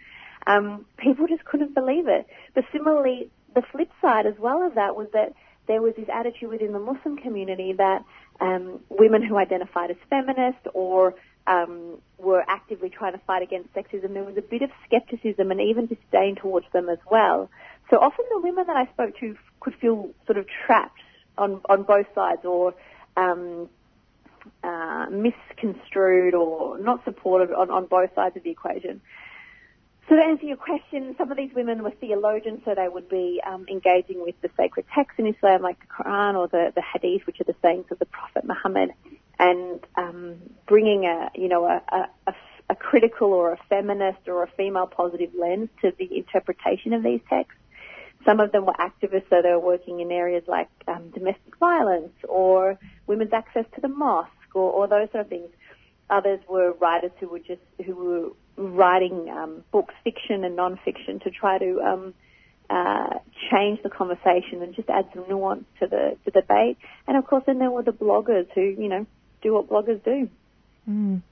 [0.46, 2.26] Um, people just couldn't believe it.
[2.54, 5.32] But similarly, the flip side as well of that was that
[5.66, 8.04] there was this attitude within the Muslim community that
[8.40, 11.14] um, women who identified as feminist or
[11.48, 15.61] um, were actively trying to fight against sexism, there was a bit of skepticism and
[15.61, 17.50] even disdain towards them as well.
[17.90, 21.00] So often the women that I spoke to could feel sort of trapped
[21.38, 22.74] on on both sides, or
[23.16, 23.68] um,
[24.62, 29.00] uh, misconstrued, or not supported on, on both sides of the equation.
[30.08, 33.42] So to answer your question, some of these women were theologians, so they would be
[33.46, 37.26] um, engaging with the sacred texts in Islam, like the Quran or the, the Hadith,
[37.26, 38.90] which are the sayings of the Prophet Muhammad,
[39.38, 41.83] and um, bringing a, you know, a,
[42.27, 42.35] a,
[42.70, 47.20] a critical or a feminist or a female positive lens to the interpretation of these
[47.29, 47.61] texts.
[48.24, 52.12] Some of them were activists, so they were working in areas like um, domestic violence
[52.29, 55.48] or women's access to the mosque or, or those sort of things.
[56.11, 61.31] Others were writers who were just who were writing um, books, fiction and non-fiction, to
[61.31, 62.14] try to um,
[62.70, 63.18] uh,
[63.51, 66.79] change the conversation and just add some nuance to the to the debate.
[67.07, 69.07] And of course, then there were the bloggers who you know
[69.42, 70.29] do what bloggers do.
[70.88, 71.22] Mm.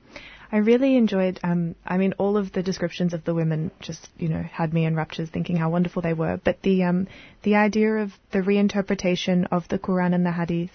[0.53, 1.41] I really enjoyed.
[1.43, 4.85] Um, I mean, all of the descriptions of the women just, you know, had me
[4.85, 6.41] in raptures, thinking how wonderful they were.
[6.43, 7.09] But the um,
[7.43, 10.71] the idea of the reinterpretation of the Quran and the Hadith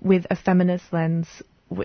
[0.00, 1.26] with a feminist lens,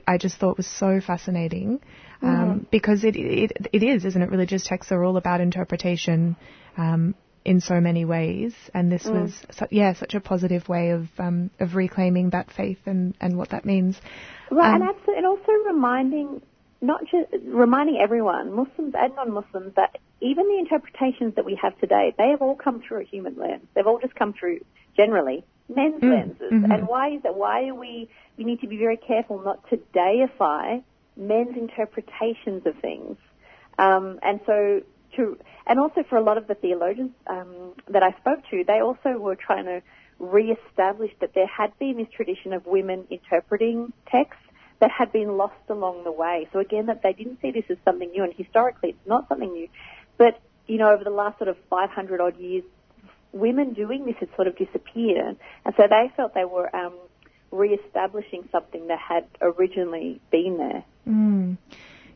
[0.08, 1.80] I just thought was so fascinating,
[2.22, 2.58] um, Mm-hmm.
[2.70, 4.30] because it, it it is, isn't it?
[4.30, 6.36] Religious texts are all about interpretation.
[6.78, 9.24] Um, in so many ways, and this Mm.
[9.24, 13.38] was, su- yeah, such a positive way of um, of reclaiming that faith and, and
[13.38, 14.00] what that means.
[14.52, 16.42] Right, Um, and, absolutely, and also reminding
[16.82, 22.14] not just reminding everyone, Muslims and non-Muslims, that even the interpretations that we have today,
[22.18, 23.66] they have all come through a human lens.
[23.74, 24.60] They've all just come through
[24.98, 26.52] generally men's Mm, lenses.
[26.52, 26.74] mhm.
[26.74, 27.36] And why is that?
[27.36, 28.10] Why are we?
[28.38, 30.80] We need to be very careful not to deify
[31.16, 33.18] men's interpretations of things.
[33.80, 34.82] Um, and so
[35.16, 38.82] to, and also for a lot of the theologians um, that I spoke to, they
[38.82, 39.82] also were trying to
[40.20, 44.44] re-establish that there had been this tradition of women interpreting texts
[44.80, 46.48] that had been lost along the way.
[46.52, 49.52] So again, that they didn't see this as something new, and historically it's not something
[49.52, 49.68] new.
[50.18, 52.64] But you know, over the last sort of 500 odd years,
[53.32, 56.94] women doing this had sort of disappeared, and so they felt they were um,
[57.52, 60.84] re-establishing something that had originally been there.
[61.08, 61.58] Mm.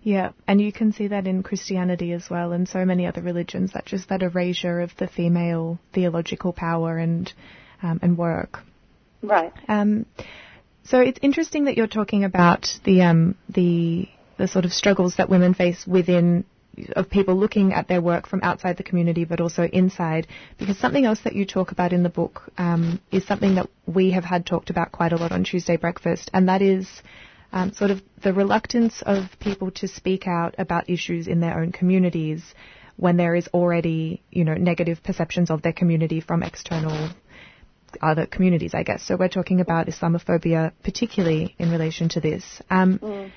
[0.07, 3.73] Yeah, and you can see that in Christianity as well, and so many other religions.
[3.73, 7.29] That just that erasure of the female theological power and
[7.83, 8.59] um, and work.
[9.21, 9.51] Right.
[9.67, 10.05] Um,
[10.83, 15.27] so it's interesting that you're talking about the um, the the sort of struggles that
[15.27, 16.45] women face within
[16.95, 20.25] of people looking at their work from outside the community, but also inside.
[20.57, 24.11] Because something else that you talk about in the book um, is something that we
[24.11, 26.87] have had talked about quite a lot on Tuesday Breakfast, and that is
[27.57, 31.71] um, sort of the reluctance of people to speak out about issues in their own
[31.71, 32.43] communities
[32.97, 37.09] when there is already, you know, negative perceptions of their community from external
[38.01, 39.03] other communities, I guess.
[39.03, 42.61] So we're talking about Islamophobia, particularly in relation to this.
[42.69, 43.31] Um, Mm.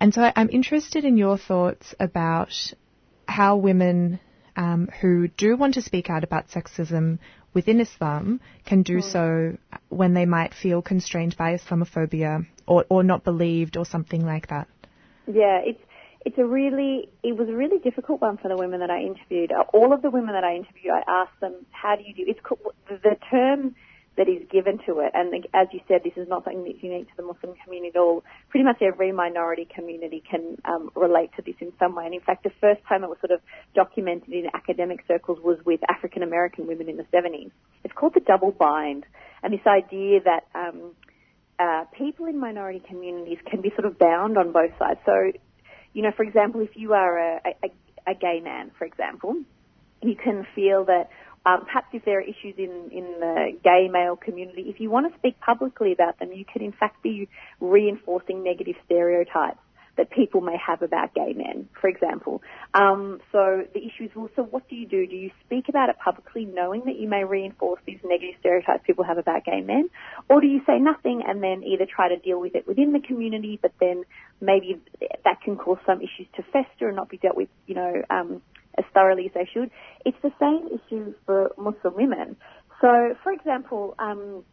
[0.00, 2.52] And so I'm interested in your thoughts about
[3.26, 4.20] how women
[4.56, 7.20] um, who do want to speak out about sexism
[7.54, 9.02] within Islam can do Mm.
[9.02, 9.56] so
[9.88, 14.68] when they might feel constrained by Islamophobia or, or not believed or something like that.
[15.26, 15.80] Yeah, it's
[16.26, 19.52] it's a really it was a really difficult one for the women that I interviewed.
[19.72, 22.40] All of the women that I interviewed, I asked them, "How do you do?" It's
[22.88, 23.74] the term
[24.16, 27.08] that is given to it, and as you said, this is not something that's unique
[27.10, 28.22] to the Muslim community at all.
[28.48, 32.04] Pretty much every minority community can um, relate to this in some way.
[32.04, 33.40] And in fact, the first time it was sort of
[33.74, 37.50] documented in academic circles was with African American women in the 70s.
[37.82, 39.04] It's called the double bind,
[39.42, 40.94] and this idea that um,
[41.58, 45.00] uh, people in minority communities can be sort of bound on both sides.
[45.04, 45.32] So,
[45.92, 49.36] you know, for example, if you are a, a, a gay man, for example,
[50.02, 51.08] you can feel that
[51.46, 55.12] um, perhaps if there are issues in, in the gay male community, if you want
[55.12, 57.28] to speak publicly about them, you could in fact be
[57.60, 59.58] reinforcing negative stereotypes
[59.96, 62.42] that people may have about gay men, for example.
[62.72, 65.06] Um, so the issue is, well, so what do you do?
[65.06, 69.04] Do you speak about it publicly knowing that you may reinforce these negative stereotypes people
[69.04, 69.90] have about gay men?
[70.28, 73.00] Or do you say nothing and then either try to deal with it within the
[73.00, 74.04] community, but then
[74.40, 74.80] maybe
[75.24, 78.42] that can cause some issues to fester and not be dealt with, you know, um,
[78.78, 79.70] as thoroughly as they should?
[80.04, 82.36] It's the same issue for Muslim women.
[82.80, 84.44] So, for example, um,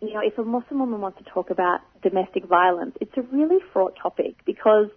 [0.00, 3.58] you know, if a Muslim woman wants to talk about domestic violence, it's a really
[3.72, 4.88] fraught topic because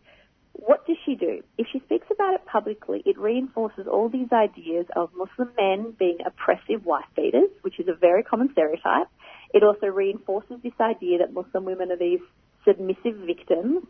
[0.53, 1.41] what does she do?
[1.57, 6.17] If she speaks about it publicly, it reinforces all these ideas of Muslim men being
[6.25, 9.07] oppressive wife beaters, which is a very common stereotype.
[9.53, 12.19] It also reinforces this idea that Muslim women are these
[12.67, 13.85] submissive victims.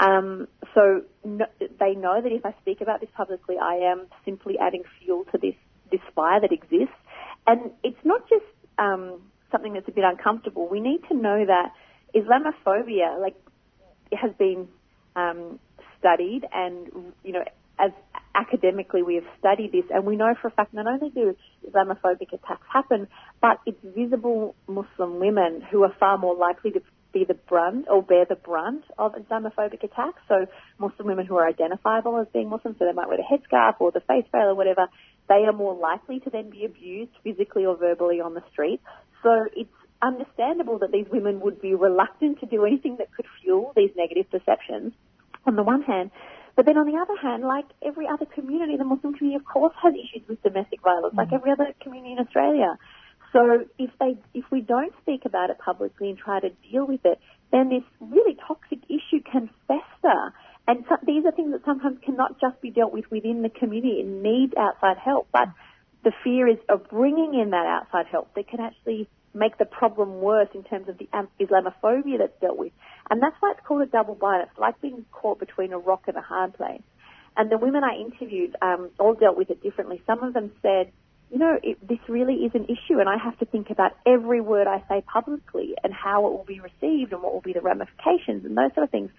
[0.00, 4.58] Um, so no, they know that if I speak about this publicly, I am simply
[4.58, 5.54] adding fuel to this
[5.90, 6.94] this fire that exists.
[7.46, 8.44] And it's not just
[8.78, 9.20] um,
[9.50, 10.68] something that's a bit uncomfortable.
[10.68, 11.72] We need to know that
[12.14, 13.36] Islamophobia, like,
[14.12, 14.68] has been
[15.16, 15.58] um,
[15.98, 17.44] studied, and you know,
[17.78, 17.90] as
[18.34, 21.36] academically we have studied this, and we know for a fact not only do
[21.68, 23.08] Islamophobic attacks happen,
[23.40, 26.80] but it's visible Muslim women who are far more likely to
[27.12, 30.20] be the brunt or bear the brunt of Islamophobic attacks.
[30.28, 30.46] So
[30.78, 33.90] Muslim women who are identifiable as being Muslim, so they might wear the headscarf or
[33.90, 34.88] the face veil or whatever,
[35.28, 38.80] they are more likely to then be abused physically or verbally on the street.
[39.22, 39.70] So it's
[40.02, 44.30] understandable that these women would be reluctant to do anything that could fuel these negative
[44.30, 44.92] perceptions
[45.46, 46.10] on the one hand.
[46.56, 49.74] But then on the other hand, like every other community, the Muslim community of course
[49.82, 51.34] has issues with domestic violence, like mm.
[51.34, 52.76] every other community in Australia.
[53.32, 57.04] So if they, if we don't speak about it publicly and try to deal with
[57.04, 57.20] it,
[57.52, 60.32] then this really toxic issue can fester.
[60.66, 64.00] And so, these are things that sometimes cannot just be dealt with within the community.
[64.00, 65.28] and needs outside help.
[65.32, 65.48] But
[66.04, 70.20] the fear is of bringing in that outside help that can actually make the problem
[70.20, 71.08] worse in terms of the
[71.40, 72.72] Islamophobia that's dealt with.
[73.10, 74.48] And that's why it's called a double bind.
[74.48, 76.82] It's like being caught between a rock and a hard place.
[77.36, 80.02] And the women I interviewed um, all dealt with it differently.
[80.06, 80.90] Some of them said,
[81.30, 84.40] you know, it, this really is an issue, and I have to think about every
[84.40, 87.60] word I say publicly and how it will be received and what will be the
[87.60, 89.10] ramifications and those sort of things.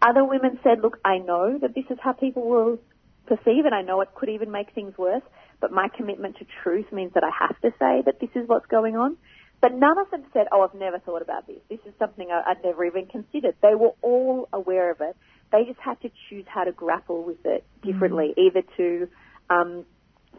[0.00, 2.78] Other women said, look, I know that this is how people will
[3.26, 3.66] perceive it.
[3.66, 5.22] And I know it could even make things worse,
[5.60, 8.66] but my commitment to truth means that I have to say that this is what's
[8.66, 9.16] going on.
[9.60, 11.58] But none of them said, oh, I've never thought about this.
[11.70, 13.54] This is something I, would never even considered.
[13.62, 15.16] They were all aware of it.
[15.52, 18.42] They just had to choose how to grapple with it differently, mm.
[18.42, 19.08] either to
[19.50, 19.84] um,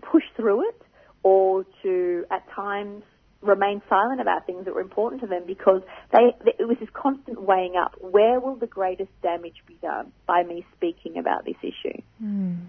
[0.02, 0.82] push through it
[1.24, 3.04] or to, at times,
[3.42, 7.42] remain silent about things that were important to them because they, it was this constant
[7.42, 7.96] weighing up.
[8.00, 12.02] Where will the greatest damage be done by me speaking about this issue?
[12.24, 12.68] Mm.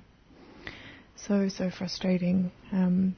[1.17, 2.51] So, so frustrating.
[2.73, 3.17] Um,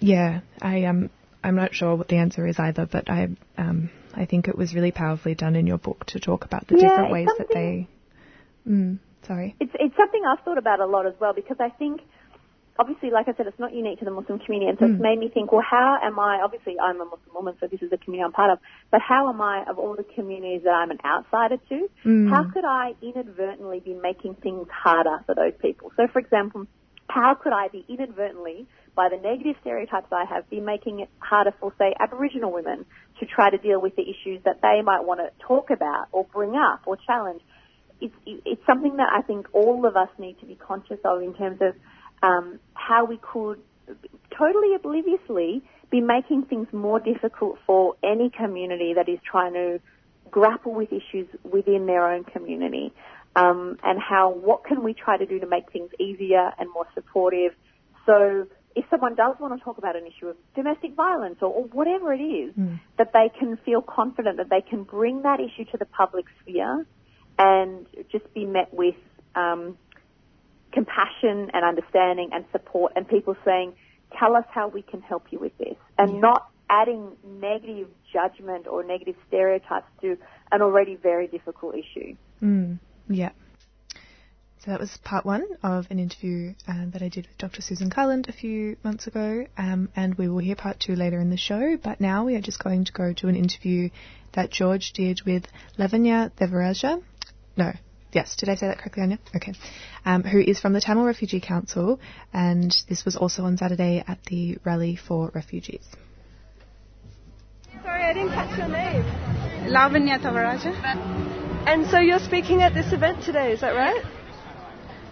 [0.00, 1.10] yeah, I um,
[1.44, 4.74] I'm not sure what the answer is either, but I um, I think it was
[4.74, 7.88] really powerfully done in your book to talk about the yeah, different ways that they.
[8.66, 9.54] Mm, sorry.
[9.60, 12.00] It's it's something I've thought about a lot as well because I think
[12.78, 14.94] obviously, like I said, it's not unique to the Muslim community, and so mm.
[14.94, 16.40] it's made me think, well, how am I?
[16.42, 18.58] Obviously, I'm a Muslim woman, so this is the community I'm part of.
[18.90, 22.30] But how am I, of all the communities that I'm an outsider to, mm.
[22.30, 25.92] how could I inadvertently be making things harder for those people?
[25.96, 26.66] So, for example,
[27.08, 31.52] how could I be inadvertently by the negative stereotypes I have, be making it harder
[31.60, 32.84] for, say, Aboriginal women
[33.20, 36.24] to try to deal with the issues that they might want to talk about or
[36.24, 37.40] bring up or challenge.
[38.00, 41.34] It's, it's something that I think all of us need to be conscious of in
[41.34, 41.74] terms of
[42.22, 43.60] um, how we could
[44.36, 49.80] totally obliviously be making things more difficult for any community that is trying to
[50.30, 52.92] grapple with issues within their own community.
[53.34, 56.86] Um, and how, what can we try to do to make things easier and more
[56.94, 57.52] supportive
[58.06, 61.64] so if someone does want to talk about an issue of domestic violence or, or
[61.64, 62.80] whatever it is, mm.
[62.98, 66.86] that they can feel confident that they can bring that issue to the public sphere
[67.38, 68.94] and just be met with
[69.34, 69.76] um,
[70.72, 73.74] compassion and understanding and support and people saying,
[74.18, 76.20] tell us how we can help you with this and yeah.
[76.20, 80.16] not adding negative judgment or negative stereotypes to
[80.50, 82.14] an already very difficult issue.
[82.42, 82.78] Mm.
[83.08, 83.30] Yeah.
[84.64, 87.62] So that was part one of an interview uh, that I did with Dr.
[87.62, 91.30] Susan Carland a few months ago, um, and we will hear part two later in
[91.30, 91.76] the show.
[91.82, 93.90] But now we are just going to go to an interview
[94.34, 95.46] that George did with
[95.78, 97.02] Lavanya Devaraja.
[97.56, 97.72] No,
[98.12, 99.18] yes, did I say that correctly, Anya?
[99.34, 99.54] Okay.
[100.04, 102.00] Um, who is from the Tamil Refugee Council,
[102.32, 105.84] and this was also on Saturday at the Rally for Refugees.
[107.82, 109.02] Sorry, I didn't catch your name.
[109.72, 110.72] Lavanya Devaraja.
[111.66, 114.04] And so you're speaking at this event today, is that right?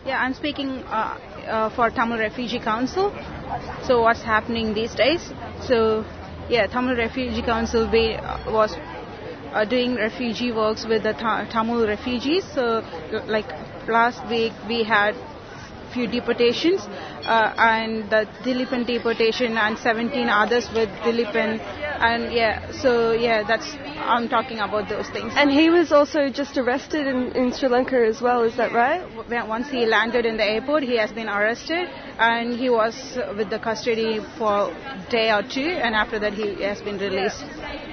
[0.04, 3.12] Yeah, I'm speaking uh, uh, for Tamil Refugee Council.
[3.86, 5.20] So what's happening these days?
[5.66, 6.04] So
[6.48, 8.74] yeah, Tamil Refugee Council be, uh, was
[9.52, 12.44] uh, doing refugee works with the Tamil refugees.
[12.54, 12.82] So
[13.26, 13.46] like
[13.88, 15.14] last week we had
[15.92, 16.80] few deportations
[17.24, 23.76] uh, and the Dilipan deportation and 17 others with Dilipan and yeah so yeah that's
[23.98, 27.96] I'm talking about those things and he was also just arrested in, in Sri Lanka
[28.06, 29.02] as well is that right
[29.48, 31.88] once he landed in the airport he has been arrested
[32.18, 36.62] and he was with the custody for a day or two and after that he
[36.62, 37.44] has been released.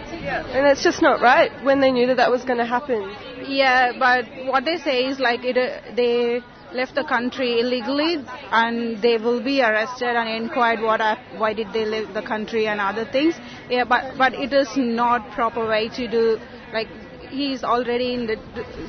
[0.09, 3.15] And it's just not right when they knew that that was going to happen.
[3.47, 6.41] Yeah, but what they say is like it, uh, they
[6.73, 8.17] left the country illegally
[8.51, 11.01] and they will be arrested and inquired what
[11.37, 13.35] why did they leave the country and other things.
[13.69, 16.39] Yeah but but it is not proper way to do
[16.73, 16.87] like
[17.29, 18.37] he is already in the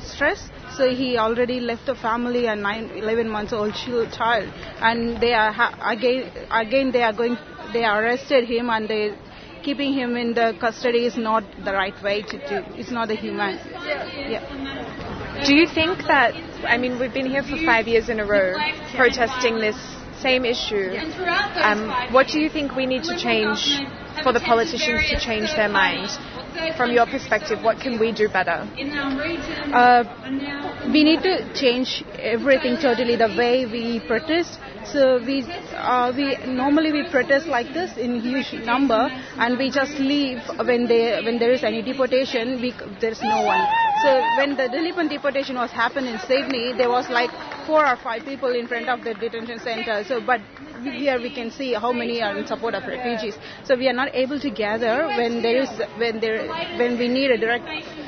[0.01, 0.49] stress.
[0.75, 4.49] So he already left the family and nine, 11 months old child.
[4.81, 7.37] And they are again again they are going
[7.73, 9.13] they arrested him and they
[9.63, 13.15] keeping him in the custody is not the right way to do it's not the
[13.15, 13.55] human
[14.35, 14.43] yeah
[15.45, 16.33] do you think that
[16.65, 18.55] I mean, we've been here for five years in a row
[18.95, 19.77] protesting this
[20.21, 20.91] same issue.
[21.55, 23.79] Um, what do you think we need to change
[24.21, 26.09] for the politicians to change their mind?
[26.75, 28.67] From your perspective, what can we do better?
[29.73, 30.03] Uh,
[30.93, 34.59] we need to change everything totally the way we protest.
[34.85, 35.43] So we
[35.75, 40.87] uh, we normally we protest like this in huge number, and we just leave when
[40.87, 42.61] they when there is any deportation.
[42.61, 43.61] We there's no one.
[44.03, 47.29] So when the Dilipan deportation was happening in Sydney, there was like
[47.67, 50.03] four or five people in front of the detention center.
[50.05, 50.41] So but
[50.81, 53.37] here we can see how many are in support of refugees.
[53.63, 57.31] So we are not able to gather when there is when there when we need
[57.31, 57.65] a direct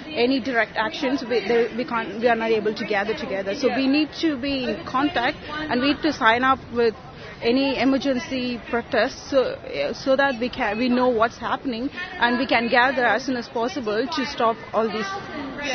[0.08, 1.24] any direct actions.
[1.24, 3.56] We, there, we can't we are not able to gather together.
[3.56, 6.96] So we need to be in contact and we need to sign up with
[7.42, 9.58] any emergency protests so,
[9.94, 13.48] so that we can we know what's happening and we can gather as soon as
[13.48, 15.08] possible to stop all these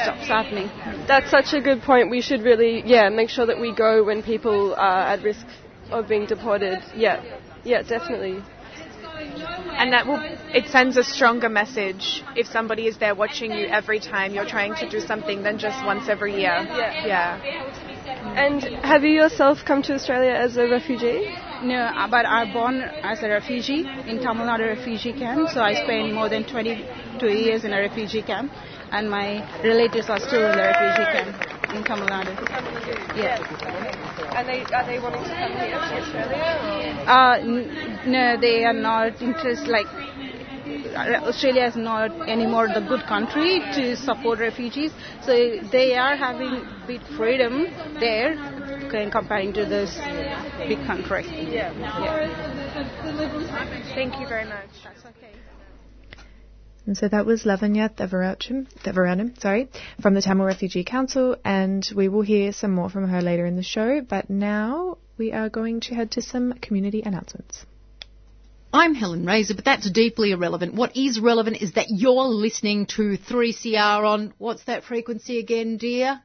[0.03, 0.71] stops happening.
[1.07, 2.11] That's such a good point.
[2.11, 5.47] We should really, yeah, make sure that we go when people are at risk
[5.91, 6.83] of being deported.
[6.95, 7.23] Yeah,
[7.65, 8.43] yeah, definitely.
[9.79, 10.21] And that will
[10.55, 14.75] it sends a stronger message if somebody is there watching you every time you're trying
[14.77, 16.65] to do something than just once every year.
[16.83, 17.07] Yeah.
[17.07, 17.87] Yeah.
[18.37, 21.35] And have you yourself come to Australia as a refugee?
[21.63, 25.49] No, uh, but I born as a refugee in Tamil Nadu refugee camp.
[25.51, 28.53] So I spent more than 22 years in a refugee camp,
[28.91, 32.35] and my relatives are still in the refugee camp in Tamil Nadu.
[33.17, 34.06] Yeah.
[34.37, 36.37] Are they are they wanting to come here to Australia?
[37.07, 39.67] Uh, n- no, they are not interested.
[39.69, 39.87] Like
[41.25, 45.33] Australia is not anymore the good country to support refugees, so
[45.73, 47.65] they are having bit freedom
[47.99, 48.33] there
[49.03, 49.97] in comparing to this
[50.69, 51.25] big country.
[51.53, 51.73] Yeah.
[53.95, 54.69] Thank you very much.
[54.85, 55.33] That's okay.
[56.87, 59.69] And so that was Lavanya Devaratnam, Devaratnam, sorry,
[60.01, 63.57] from the Tamil Refugee Council, and we will hear some more from her later in
[63.57, 64.01] the show.
[64.01, 67.67] But now we are going to head to some community announcements.
[68.73, 70.75] I'm Helen Razer, but that's deeply irrelevant.
[70.75, 76.21] What is relevant is that you're listening to 3CR on, what's that frequency again, dear?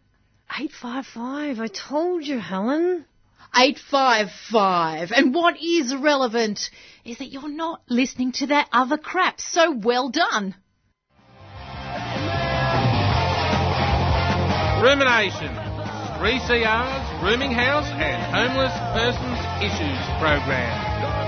[0.51, 1.59] 855.
[1.59, 3.05] I told you, Helen.
[3.56, 5.12] 855.
[5.12, 6.70] And what is relevant
[7.04, 9.39] is that you're not listening to that other crap.
[9.41, 10.56] So well done.
[14.82, 15.72] Rumination.
[16.22, 20.70] 3CR's Rooming House and Homeless Persons Issues program,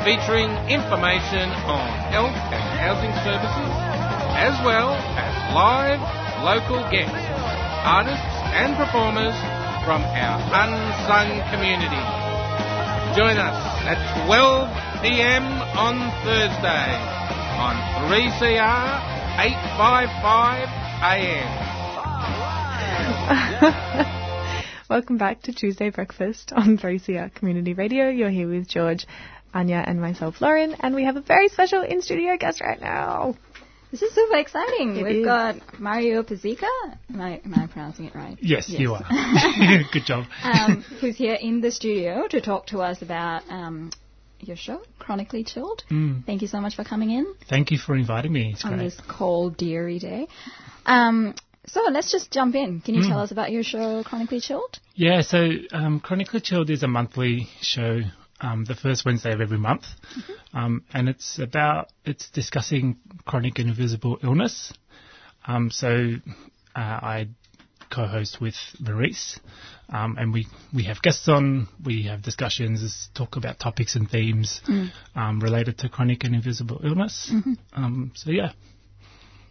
[0.06, 3.74] featuring information on health and housing services,
[4.38, 5.98] as well as live
[6.46, 7.26] local guests,
[7.82, 9.34] artists and performers
[9.86, 12.00] from our unsung community.
[13.20, 14.72] Join us at 12
[15.04, 15.44] p.m.
[15.76, 16.96] on Thursday
[17.60, 17.76] on
[18.08, 19.04] 3CR
[19.44, 20.70] 855
[21.04, 21.74] AM.
[24.90, 28.08] Welcome back to Tuesday Breakfast on 3CR Community Radio.
[28.08, 29.06] You're here with George,
[29.54, 33.36] Anya, and myself, Lauren, and we have a very special in studio guest right now.
[33.94, 34.96] This is super exciting.
[34.98, 35.26] It We've is.
[35.26, 36.66] got Mario Pazica.
[37.14, 38.36] Am I, am I pronouncing it right?
[38.42, 39.04] Yes, you are.
[39.94, 40.24] Good job.
[40.44, 43.92] um, who's here in the studio to talk to us about um,
[44.40, 45.84] your show, Chronically Chilled.
[45.92, 46.26] Mm.
[46.26, 48.54] Thank you so much for coming in Thank you for inviting me.
[48.54, 48.86] It's on great.
[48.86, 50.28] this cold, deary day.
[50.88, 51.36] Um,
[51.68, 52.82] so let's just jump in.
[52.82, 53.10] Can you Mm.
[53.10, 54.80] tell us about your show, Chronically Chilled?
[54.96, 58.02] Yeah, so um, Chronically Chilled is a monthly show,
[58.44, 59.86] um, the first Wednesday of every month,
[60.54, 64.72] um, and it's about it's discussing chronic and invisible illness.
[65.48, 66.14] Um, so
[66.76, 67.28] uh, I
[67.90, 69.40] co-host with Maurice,
[69.90, 71.68] um, and we we have guests on.
[71.84, 74.92] We have discussions, talk about topics and themes Mm.
[75.16, 77.30] um, related to chronic and invisible illness.
[77.34, 77.58] Mhm.
[77.74, 78.52] Um, so yeah,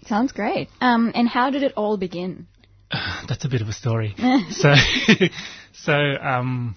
[0.06, 0.68] Sounds great.
[0.80, 2.46] Um, and how did it all begin?
[3.28, 4.14] that's a bit of a story.
[4.50, 4.74] so,
[5.72, 6.76] so um,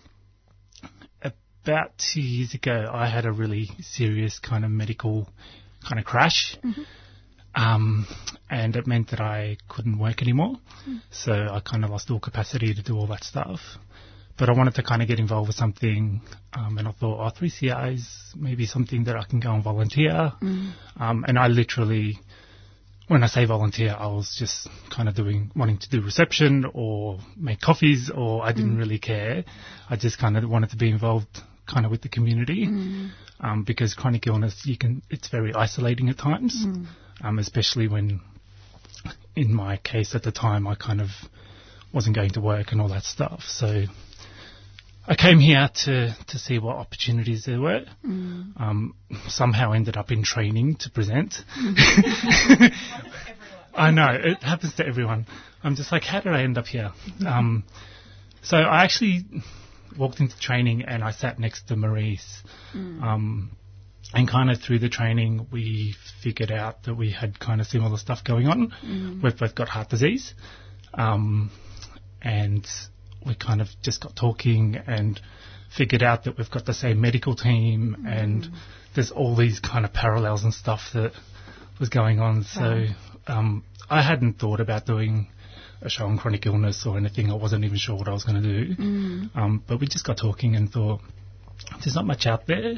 [1.65, 5.27] about two years ago, I had a really serious kind of medical
[5.87, 6.55] kind of crash,
[7.55, 8.05] um,
[8.49, 10.55] and it meant that I couldn't work anymore.
[11.11, 13.59] So I kind of lost all capacity to do all that stuff.
[14.37, 16.21] But I wanted to kind of get involved with something,
[16.53, 20.33] um, and I thought, oh, 3CR is maybe something that I can go and volunteer.
[20.41, 20.73] Mm.
[20.99, 22.19] Um, and I literally,
[23.07, 27.19] when I say volunteer, I was just kind of doing, wanting to do reception or
[27.37, 28.79] make coffees, or I didn't Mm.
[28.79, 29.45] really care.
[29.89, 32.67] I just kind of wanted to be involved kind of with the community.
[32.67, 33.11] Mm.
[33.39, 36.85] Um, because chronic illness, you can, it's very isolating at times, Mm.
[37.21, 38.21] um, especially when,
[39.35, 41.09] in my case at the time, I kind of
[41.93, 43.43] wasn't going to work and all that stuff.
[43.45, 43.83] So
[45.07, 47.85] I came here to, to see what opportunities there were.
[48.05, 48.59] Mm.
[48.59, 48.95] Um,
[49.27, 51.35] somehow ended up in training to present.
[53.75, 55.27] I know, it happens to everyone.
[55.63, 56.91] I'm just like, how did I end up here?
[57.25, 57.65] Um,
[58.41, 59.25] so I actually
[59.97, 62.43] walked into training and I sat next to Maurice.
[62.73, 63.01] Mm.
[63.01, 63.57] Um,
[64.13, 67.97] and kind of through the training, we figured out that we had kind of similar
[67.97, 68.71] stuff going on.
[68.85, 69.23] Mm.
[69.23, 70.33] We've both got heart disease,
[70.93, 71.51] um,
[72.21, 72.65] and
[73.25, 75.19] we kind of just got talking and
[75.75, 78.47] figured out that we've got the same medical team, and
[78.93, 81.11] there's all these kind of parallels and stuff that
[81.79, 82.43] was going on.
[82.43, 82.85] So
[83.27, 85.27] um, I hadn't thought about doing
[85.81, 87.31] a show on chronic illness or anything.
[87.31, 88.75] I wasn't even sure what I was going to do.
[88.75, 89.35] Mm.
[89.35, 91.01] Um, but we just got talking and thought
[91.83, 92.75] there's not much out there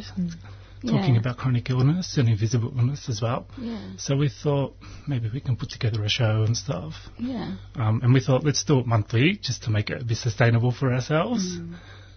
[0.85, 1.19] talking Yeah.
[1.19, 3.47] about chronic illness and invisible illness as well.
[3.57, 3.79] Yeah.
[3.97, 4.75] So we thought
[5.07, 6.93] maybe we can put together a show and stuff.
[7.17, 7.55] Yeah.
[7.75, 10.71] Um, and we thought let's do it monthly just to make it a bit sustainable
[10.71, 11.57] for ourselves.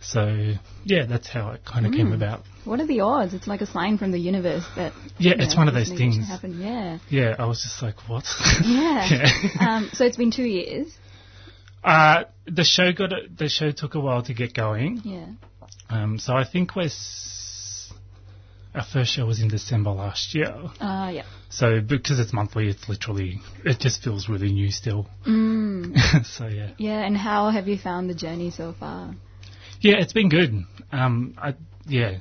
[0.03, 2.15] So yeah, that's how it kind of came Mm.
[2.15, 2.43] about.
[2.65, 3.35] What are the odds?
[3.35, 4.93] It's like a sign from the universe that.
[5.19, 6.27] Yeah, you it's know, one of those things.
[6.27, 6.61] Happen.
[6.61, 6.99] Yeah.
[7.11, 8.25] Yeah, I was just like, what?
[8.65, 9.09] Yeah.
[9.11, 9.31] yeah.
[9.77, 10.89] um, so it's been two years.
[11.85, 15.01] Uh, the show got a, the show took a while to get going.
[15.05, 15.27] Yeah.
[15.91, 17.93] Um, so I think we're s-
[18.75, 20.55] our first show was in December last year.
[20.81, 21.25] Uh, yeah.
[21.49, 25.09] So because it's monthly, it's literally it just feels really new still.
[25.27, 26.25] Mm.
[26.37, 29.15] so yeah, Yeah, and how have you found the journey so far?
[29.81, 30.64] Yeah, it's been good.
[30.93, 31.55] Um, I
[31.87, 32.18] yeah,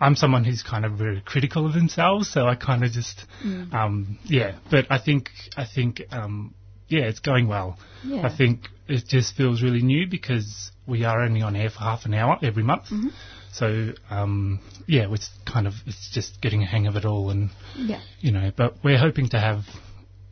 [0.00, 3.72] I'm someone who's kind of very critical of themselves, so I kind of just Mm.
[3.74, 4.58] um, yeah.
[4.70, 6.54] But I think I think um,
[6.88, 7.78] yeah, it's going well.
[8.04, 8.26] Yeah.
[8.26, 12.04] I think it just feels really new because we are only on air for half
[12.04, 12.84] an hour every month.
[12.90, 13.10] Mhm.
[13.52, 17.50] So um, yeah, it's kind of it's just getting a hang of it all, and
[17.76, 18.00] Yeah.
[18.20, 19.64] you know, but we're hoping to have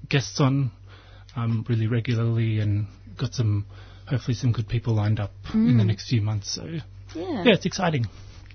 [0.08, 0.70] guests on
[1.36, 2.86] um, really regularly and
[3.16, 3.66] got some
[4.10, 5.86] hopefully some good people lined up in the Mm.
[5.86, 6.50] next few months.
[6.52, 7.44] So Yeah.
[7.44, 8.06] yeah, it's exciting.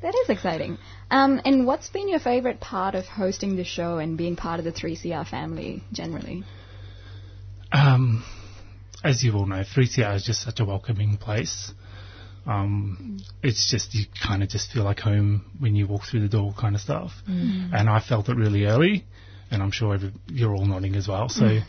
[0.02, 0.78] That is exciting.
[1.10, 4.66] Um, and what's been your favourite part of hosting the show and being part of
[4.66, 6.44] the 3CR family generally?
[7.72, 8.24] Um,
[9.04, 11.74] as you all know, 3CR is just such a welcoming place.
[12.46, 16.28] Um, it's just you kind of just feel like home when you walk through the
[16.30, 17.12] door, kind of stuff.
[17.28, 17.74] Mm.
[17.74, 19.06] And I felt it really early,
[19.50, 21.28] and I'm sure every, you're all nodding as well.
[21.30, 21.64] So, Mm.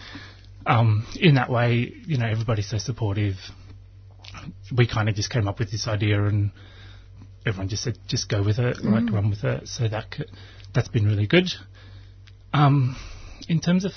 [0.66, 3.36] um, in that way, you know, everybody's so supportive.
[4.76, 6.50] We kind of just came up with this idea, and
[7.44, 9.12] everyone just said, just go with it, like Mm.
[9.12, 9.68] run with it.
[9.68, 10.24] So that c-
[10.74, 11.48] that's been really good.
[12.52, 12.96] Um,
[13.48, 13.92] in terms of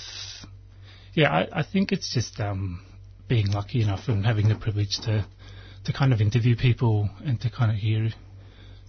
[1.14, 2.82] yeah, I, I think it's just um,
[3.28, 5.26] being lucky enough and having the privilege to
[5.84, 8.10] to kind of interview people and to kind of hear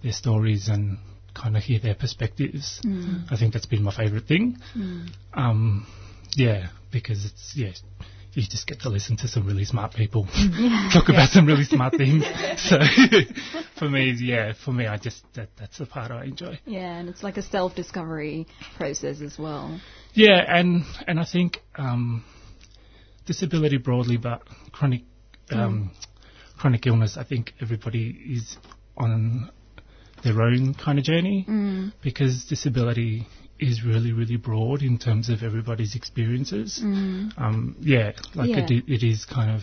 [0.02, 0.98] their stories and
[1.34, 2.80] kind of hear their perspectives.
[2.84, 3.24] Mm.
[3.32, 4.58] I think that's been my favourite thing.
[4.76, 5.08] Mm.
[5.32, 5.86] Um,
[6.36, 7.72] yeah, because it's yeah,
[8.36, 10.88] you just get to listen to some really smart people Yeah.
[10.92, 12.24] talk about some really smart things.
[12.56, 12.78] So
[13.78, 16.58] for me, yeah, for me, I just that that's the part I enjoy.
[16.64, 19.80] Yeah, and it's like a self-discovery process as well.
[20.14, 22.24] Yeah, and and I think um,
[23.26, 25.02] disability broadly, but chronic
[25.50, 25.90] um,
[26.58, 27.16] chronic illness.
[27.16, 28.56] I think everybody is
[28.96, 29.50] on
[30.24, 31.92] their own kind of journey Mm.
[32.02, 33.26] because disability
[33.62, 36.80] is really really broad in terms of everybody's experiences.
[36.82, 37.32] Mm.
[37.38, 38.66] Um, yeah, like Yeah.
[38.68, 39.62] It, it is kind of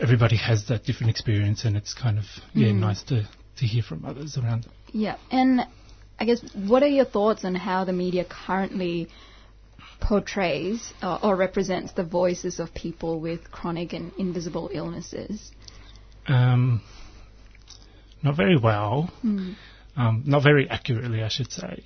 [0.00, 2.24] everybody has that different experience, and it's kind of
[2.54, 2.80] yeah Mm.
[2.88, 3.28] nice to
[3.58, 4.66] to hear from others around.
[4.92, 5.66] Yeah, and
[6.18, 9.08] I guess what are your thoughts on how the media currently
[10.00, 15.50] portrays uh, or represents the voices of people with chronic and invisible illnesses?
[16.26, 16.82] Um,
[18.22, 19.10] not very well.
[19.24, 19.54] Mm.
[19.96, 21.82] um, not very accurately, I should say.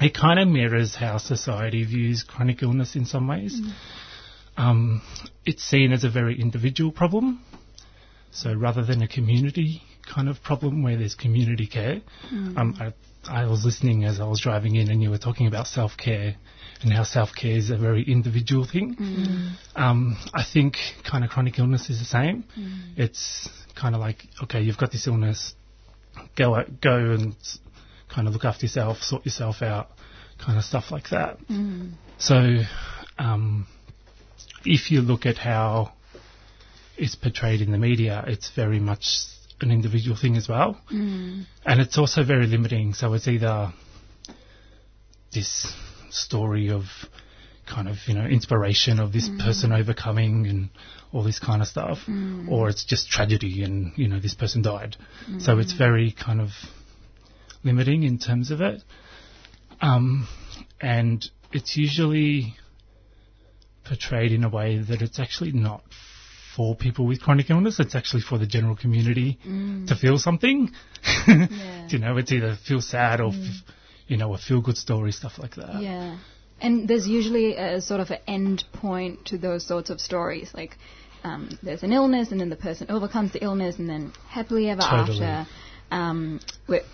[0.00, 3.60] It kind of mirrors how society views chronic illness in some ways.
[4.56, 5.02] Um,
[5.44, 7.44] it's seen as a very individual problem,
[8.30, 9.82] so rather than a community
[10.12, 12.00] kind of problem where there's community care.
[12.32, 12.56] Mm.
[12.56, 15.66] Um, I, I was listening as I was driving in, and you were talking about
[15.66, 16.36] self care
[16.82, 18.96] and how self care is a very individual thing.
[18.96, 19.80] Mm.
[19.80, 20.76] Um, I think
[21.08, 22.44] kind of chronic illness is the same.
[22.58, 22.98] Mm.
[22.98, 25.54] It's kind of like, okay, you've got this illness,
[26.36, 27.36] go out, go and
[28.12, 29.88] kind of look after yourself, sort yourself out,
[30.44, 31.38] kind of stuff like that.
[31.48, 31.92] Mm.
[32.18, 32.58] So,
[33.18, 33.66] um,
[34.64, 35.92] if you look at how
[36.96, 39.04] it's portrayed in the media, it's very much
[39.60, 40.80] an individual thing as well.
[40.92, 41.44] Mm.
[41.64, 42.94] And it's also very limiting.
[42.94, 43.72] So it's either
[45.32, 45.72] this
[46.10, 46.84] story of
[47.66, 49.38] kind of, you know, inspiration of this Mm.
[49.38, 50.70] person overcoming and
[51.12, 52.48] all this kind of stuff, Mm.
[52.48, 54.96] or it's just tragedy and, you know, this person died.
[55.38, 55.78] So it's Mm.
[55.78, 56.50] very kind of
[57.64, 58.82] limiting in terms of it.
[59.80, 60.28] Um,
[60.80, 62.54] and it's usually
[63.84, 65.82] portrayed in a way that it's actually not
[66.56, 69.86] for people with chronic illness, it's actually for the general community Mm.
[69.88, 70.70] to feel something.
[71.88, 73.48] you know, it's either feel sad or, Mm.
[73.48, 73.62] f-
[74.08, 75.80] you know, a feel good story, stuff like that.
[75.82, 76.16] Yeah.
[76.60, 80.50] And there's usually a sort of an end point to those sorts of stories.
[80.52, 80.76] Like,
[81.24, 84.82] um, there's an illness, and then the person overcomes the illness, and then happily ever
[84.82, 85.22] Totally.
[85.24, 85.50] after.
[85.90, 86.40] Um,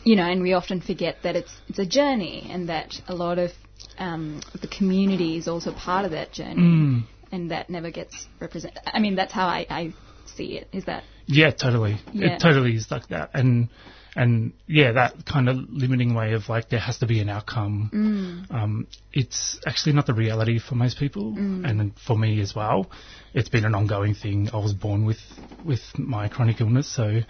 [0.05, 3.39] you know, and we often forget that it's it's a journey, and that a lot
[3.39, 3.51] of
[3.99, 7.03] um, the community is also part of that journey, Mm.
[7.33, 8.79] and that never gets represented.
[8.87, 9.95] I mean, that's how I, I
[10.25, 10.69] see it.
[10.73, 11.99] Is that Yeah, totally.
[12.13, 12.35] Yeah.
[12.35, 13.31] It totally is like that.
[13.35, 13.69] And
[14.17, 17.91] and yeah, that kind of limiting way of like there has to be an outcome.
[17.93, 18.55] Mm.
[18.55, 21.69] Um, it's actually not the reality for most people, Mm.
[21.69, 22.91] and for me as well.
[23.35, 24.49] It's been an ongoing thing.
[24.53, 25.21] I was born with
[25.65, 27.21] with my chronic illness, so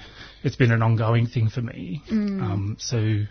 [0.44, 2.02] it's been an ongoing thing for me.
[2.08, 2.42] Mm.
[2.42, 3.24] Um, so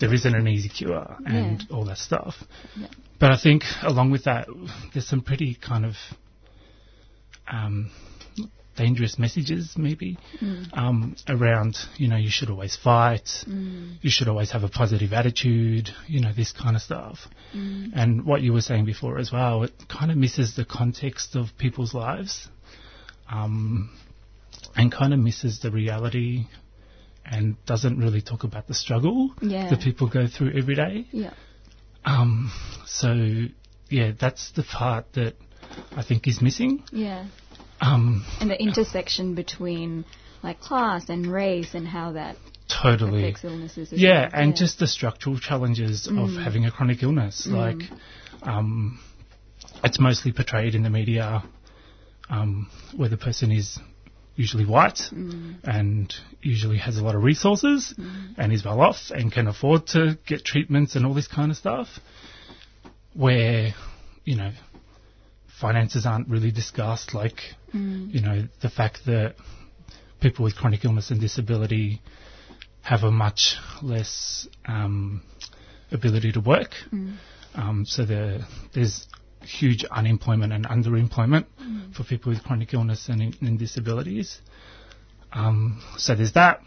[0.00, 2.34] there isn't an easy cure and all that stuff.
[2.76, 2.88] Yeah.
[3.20, 4.48] But I think along with that,
[4.92, 5.94] there's some pretty kind of
[7.50, 7.90] um,
[8.84, 10.10] dangerous messages, maybe,
[10.40, 10.78] Mm.
[10.82, 10.98] um,
[11.36, 13.96] around, you know, you should always fight, Mm.
[14.04, 17.18] you should always have a positive attitude, you know, this kind of stuff.
[17.54, 17.90] Mm.
[18.00, 21.44] And what you were saying before as well, it kind of misses the context of
[21.64, 22.48] people's lives,
[23.38, 23.90] um,
[24.76, 26.46] and kind of misses the reality,
[27.36, 29.18] and doesn't really talk about the struggle
[29.54, 29.68] Yeah.
[29.70, 30.94] that people go through every day.
[31.12, 31.34] Yeah.
[32.04, 32.50] Um,
[32.86, 33.10] so
[33.90, 35.34] yeah, that's the part that
[35.96, 36.72] I think is missing.
[36.92, 37.24] yeah,
[37.80, 40.04] Um, and the intersection between
[40.42, 42.36] like class and race and how that
[42.68, 43.22] totally.
[43.24, 43.92] affects illnesses.
[43.92, 44.30] Yeah, well.
[44.32, 46.42] and just the structural challenges of Mm.
[46.44, 47.46] having a chronic illness.
[47.46, 47.52] Mm.
[47.54, 47.90] Like,
[48.42, 48.98] um,
[49.84, 51.42] it's mostly portrayed in the media
[52.30, 53.78] um, where the person is
[54.36, 55.56] usually white Mm.
[55.64, 58.34] and usually has a lot of resources Mm.
[58.36, 61.56] and is well off and can afford to get treatments and all this kind of
[61.56, 61.88] stuff.
[63.14, 63.74] Where,
[64.24, 64.52] you know,
[65.60, 68.14] finances aren't really discussed, like, Mm.
[68.14, 69.34] you know, the fact that
[70.20, 72.00] people with chronic illness and disability
[72.82, 75.22] have a much less um,
[75.92, 76.70] ability to work.
[76.92, 77.16] Mm.
[77.54, 79.06] Um, so the, there's
[79.42, 81.94] huge unemployment and underemployment Mm.
[81.94, 84.40] for people with chronic illness and, and disabilities.
[85.32, 86.60] Um, so there's that.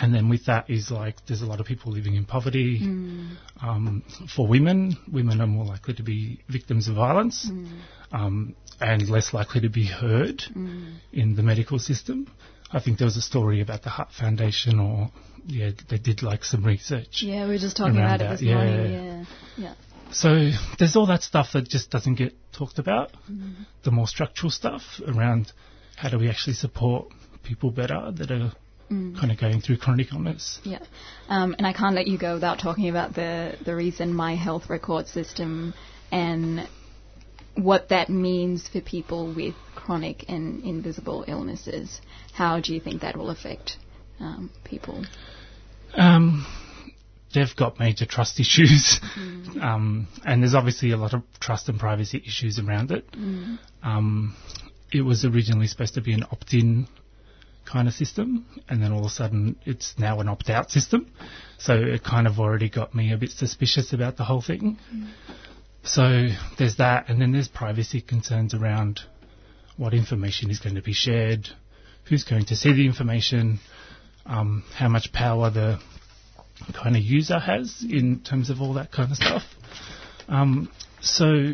[0.00, 2.80] And then with that is like there's a lot of people living in poverty.
[2.80, 3.36] Mm.
[3.60, 7.80] Um, for women, women are more likely to be victims of violence Mm.
[8.12, 10.94] um, and less likely to be heard Mm.
[11.12, 12.28] in the medical system.
[12.70, 15.10] I think there was a story about the Heart Foundation, or
[15.46, 17.22] yeah, they did like some research.
[17.22, 18.54] Yeah, we were just talking about it this yeah.
[18.54, 18.92] morning.
[18.92, 19.24] Yeah,
[19.56, 19.74] yeah.
[20.12, 23.12] So there's all that stuff that just doesn't get talked about.
[23.30, 23.66] Mm.
[23.82, 25.52] The more structural stuff around
[25.96, 27.08] how do we actually support
[27.42, 28.52] people better that are
[28.90, 29.18] Mm.
[29.18, 30.60] kind of going through chronic illness.
[30.64, 30.78] Yeah,
[31.28, 34.70] um, and I can't let you go without talking about the the recent My Health
[34.70, 35.74] Record system
[36.10, 36.66] and
[37.54, 42.00] what that means for people with chronic and invisible illnesses.
[42.32, 43.76] How do you think that will affect
[44.20, 45.04] um, people?
[45.94, 46.46] Um,
[47.34, 49.62] they've got major trust issues, Mm.
[49.62, 53.10] um, and there's obviously a lot of trust and privacy issues around it.
[53.12, 53.58] Mm.
[53.82, 54.36] Um,
[54.92, 56.86] it was originally supposed to be an opt-in
[57.70, 61.12] kind of system, and then all of a sudden it's now an opt-out system.
[61.58, 64.78] So it kind of already got me a bit suspicious about the whole thing.
[65.82, 69.00] So there's that, and then there's privacy concerns around
[69.76, 71.48] what information is going to be shared,
[72.08, 73.60] who's going to see the information,
[74.26, 75.78] um, how much power the
[76.74, 79.42] kind of user has in terms of all that kind of stuff.
[80.28, 81.52] Um, so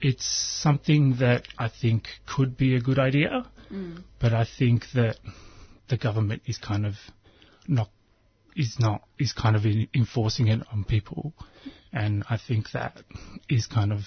[0.00, 0.26] it's
[0.62, 4.02] something that I think could be a good idea, Mm.
[4.18, 5.16] but I think that
[5.88, 6.94] the government is kind of
[7.68, 7.88] not
[8.56, 11.32] is not is kind of in, enforcing it on people,
[11.92, 13.02] and I think that
[13.48, 14.00] is kind of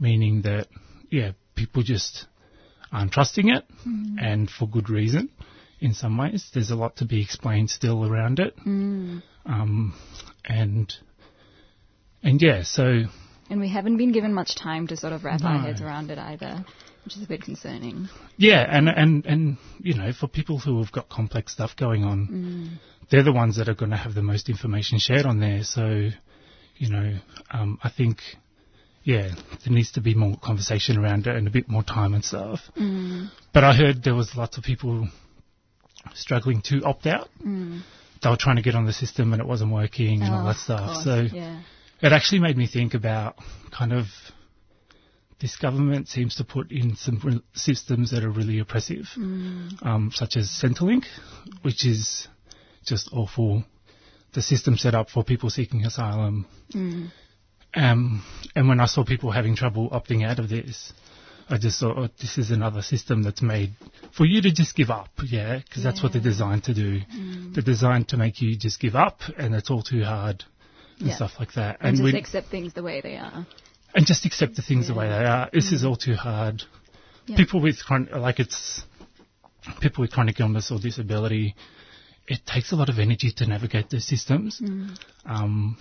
[0.00, 0.68] meaning that
[1.10, 2.26] yeah people just
[2.92, 4.16] aren't trusting it, Mm.
[4.20, 5.28] and for good reason.
[5.80, 9.22] In some ways, there's a lot to be explained still around it, Mm.
[9.44, 9.94] um,
[10.44, 10.94] and
[12.22, 13.04] and yeah, so
[13.50, 16.18] And we haven't been given much time to sort of wrap our heads around it
[16.18, 16.64] either,
[17.04, 18.08] which is a bit concerning.
[18.36, 22.26] yeah, and and and you know, for people who have got complex stuff going on,
[22.28, 22.78] Mm.
[23.10, 25.62] they're the ones that are going to have the most information shared on there.
[25.64, 26.08] So,
[26.76, 27.18] you know,
[27.50, 28.18] um, I think,
[29.04, 29.28] yeah,
[29.64, 32.60] there needs to be more conversation around it and a bit more time and stuff.
[32.76, 33.28] Mm.
[33.52, 35.08] But I heard there was lots of people
[36.14, 37.28] struggling to opt out.
[37.44, 37.82] Mm.
[38.22, 40.48] They were trying to get on the system and it wasn't working and all Oh,
[40.48, 41.02] that stuff.
[41.04, 41.60] so yeah.
[42.00, 43.36] it actually made me think about
[43.70, 44.06] kind of
[45.40, 49.84] this government seems to put in some re- systems that are really oppressive, Mm.
[49.84, 51.04] um, such as Centrelink,
[51.62, 52.28] which is
[52.84, 53.64] just awful.
[54.32, 56.46] The system set up for people seeking asylum.
[56.72, 57.10] Mm.
[57.74, 58.24] Um,
[58.54, 60.92] and when I saw people having trouble opting out of this,
[61.48, 63.74] I just thought, oh, this is another system that's made
[64.12, 67.00] for you to just give up, yeah, because that's what they're designed to do.
[67.00, 67.54] Mm.
[67.54, 70.44] They're designed to make you just give up, and it's all too hard
[70.98, 71.16] and Yeah.
[71.16, 71.78] stuff like that.
[71.80, 73.46] And, just accept things the way they are.
[73.94, 75.48] And just accept the things the way they are.
[75.52, 76.62] This is all too hard.
[77.26, 77.36] Yeah.
[77.36, 78.82] People with chronic, like it's
[79.80, 81.54] people with chronic illness or disability
[82.26, 84.60] it takes a lot of energy to navigate those systems.
[84.60, 84.96] Mm.
[85.24, 85.76] Um,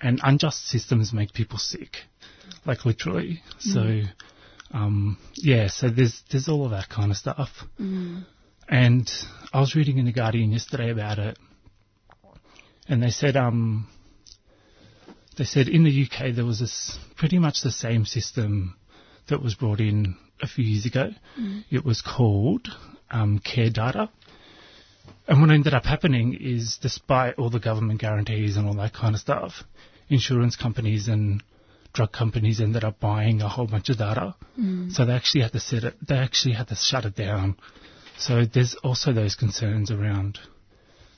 [0.00, 1.98] and unjust systems make people sick,
[2.64, 3.42] like literally.
[3.58, 4.08] So, Mm.
[4.72, 7.50] um, yeah, so there's, there's all of that kind of stuff.
[7.80, 8.24] Mm.
[8.68, 9.10] And
[9.52, 11.38] I was reading in the Guardian yesterday about it,
[12.88, 13.86] and they said, um,
[15.36, 18.76] they said in the UK there was this pretty much the same system
[19.28, 21.10] that was brought in a few years ago.
[21.38, 21.64] Mm.
[21.70, 22.68] It was called
[23.10, 24.10] um, Care Data.
[25.28, 29.14] And what ended up happening is, despite all the government guarantees and all that kind
[29.14, 29.62] of stuff,
[30.08, 31.42] insurance companies and
[31.92, 34.34] drug companies ended up buying a whole bunch of data.
[34.58, 34.92] Mm.
[34.92, 37.56] So they actually had to set it, they actually had to shut it down.
[38.18, 40.38] So there's also those concerns around,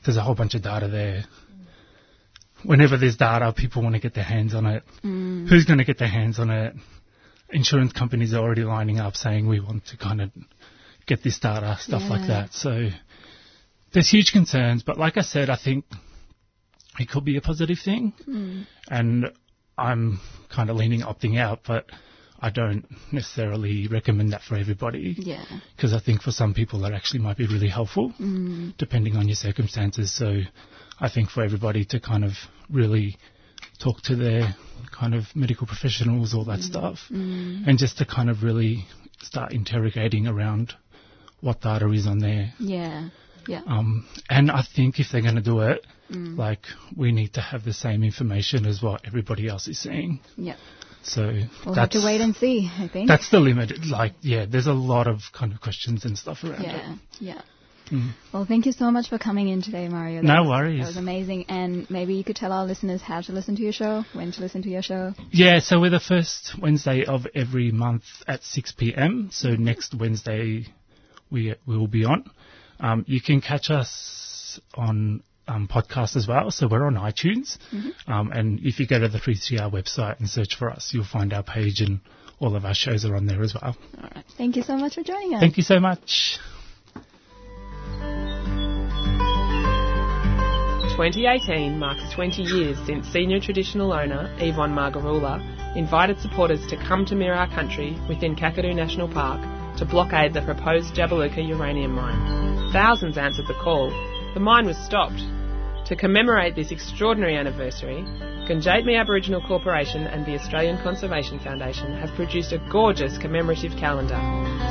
[0.05, 1.25] there's a whole bunch of data there.
[2.65, 4.83] Whenever there's data, people want to get their hands on it.
[5.05, 5.49] Mm.
[5.49, 6.75] Who's going to get their hands on it?
[7.51, 10.31] Insurance companies are already lining up saying we want to kind of
[11.07, 12.53] get this data, stuff like that.
[12.53, 12.89] So
[13.93, 15.85] there's huge concerns, but like I said, I think
[16.99, 18.67] it could be a positive thing Mm.
[18.89, 19.31] and
[19.77, 21.87] I'm kind of leaning opting out, but
[22.41, 25.15] I don't necessarily recommend that for everybody.
[25.19, 25.45] Yeah.
[25.77, 28.77] Because I think for some people that actually might be really helpful, Mm.
[28.77, 30.13] depending on your circumstances.
[30.15, 30.43] So
[31.01, 32.33] I think for everybody to kind of
[32.71, 33.17] really
[33.83, 34.55] talk to their
[34.99, 37.67] kind of medical professionals, all that stuff, Mm.
[37.67, 38.87] and just to kind of really
[39.23, 40.75] start interrogating around
[41.41, 42.53] what data is on there.
[42.59, 43.09] Yeah.
[43.47, 43.61] Yeah.
[43.67, 46.37] Um, and I think if they're going to do it, Mm.
[46.37, 46.67] like
[46.97, 50.21] we need to have the same information as what everybody else is seeing.
[50.37, 50.57] Yeah.
[51.03, 51.23] So
[51.67, 53.09] We'll have to wait and see, I think.
[53.09, 53.85] that's the limit.
[53.87, 56.93] Like, yeah, there's a lot of kind of questions and stuff around yeah.
[56.93, 56.99] it.
[57.21, 57.41] Yeah.
[57.91, 58.11] Mm.
[58.33, 60.23] Well, thank you so much for coming in today, Mario.
[60.23, 60.81] No was- worries.
[60.81, 61.47] That was amazing.
[61.49, 64.41] And maybe you could tell our listeners how to listen to your show, when to
[64.41, 65.13] listen to your show.
[65.31, 69.29] Yeah, so we're the first Wednesday of every month at 6 p.m.
[69.33, 70.67] So next Wednesday
[71.31, 72.31] we we will be on.
[72.81, 76.51] Um, you can catch us on um, podcast as well.
[76.51, 77.59] So we're on iTunes.
[77.73, 77.93] Mhm.
[78.09, 81.33] Um, and if you go to the 3CR website and search for us, you'll find
[81.33, 82.01] our page and
[82.41, 83.77] all of our shows are on there as well.
[83.99, 84.25] All right.
[84.37, 85.41] Thank you so much for joining us.
[85.41, 86.39] Thank you so much.
[90.97, 95.43] 2018 marks 20 years since senior traditional owner Yvonne Margarula
[95.77, 99.41] invited supporters to come to Mirarr Country within Kakadu National Park
[99.77, 102.73] to blockade the proposed Jabiluka uranium mine.
[102.73, 103.91] Thousands answered the call.
[104.35, 105.21] The mine was stopped.
[105.87, 108.03] To commemorate this extraordinary anniversary,
[108.49, 114.17] Gundjeihmi Aboriginal Corporation and the Australian Conservation Foundation have produced a gorgeous commemorative calendar.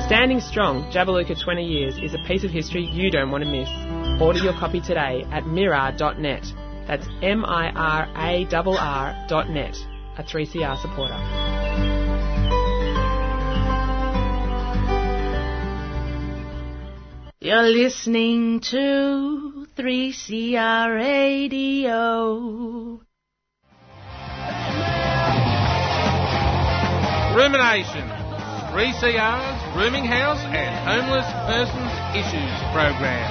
[0.07, 3.70] Standing strong, Jabiluka 20 years is a piece of history you don't want to miss.
[4.20, 6.45] Order your copy today at mirarr.net.
[6.88, 9.76] That's M-I-R-A-R-R dot net.
[10.18, 11.20] A 3CR supporter.
[17.39, 23.01] You're listening to 3CR Radio.
[27.34, 28.05] Rumination.
[28.69, 33.26] 3CR's Rooming House and Homeless Persons Issues program,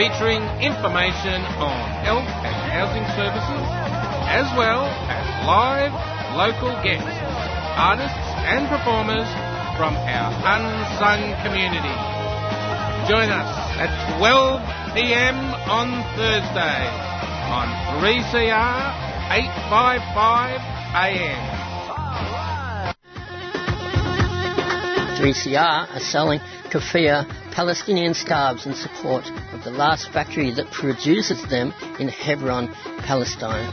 [0.00, 3.64] featuring information on health and housing services,
[4.24, 5.92] as well as live
[6.32, 7.12] local guests,
[7.76, 9.28] artists and performers
[9.76, 11.92] from our unsung community.
[13.04, 15.34] Join us at 12 p.m.
[15.66, 16.86] on Thursday
[17.50, 17.66] on
[17.98, 18.94] 3CR
[19.28, 20.60] 855
[20.94, 21.64] AM.
[25.18, 26.38] 3CR are selling
[26.70, 32.68] keffiyeh Palestinian scarves in support of the last factory that produces them in Hebron,
[32.98, 33.66] Palestine.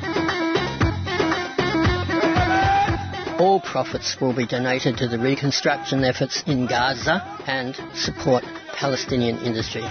[3.40, 8.44] All profits will be donated to the reconstruction efforts in Gaza and support
[8.74, 9.86] Palestinian industry.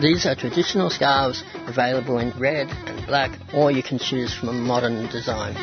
[0.00, 4.52] These are traditional scarves available in red and black, or you can choose from a
[4.52, 5.54] modern design.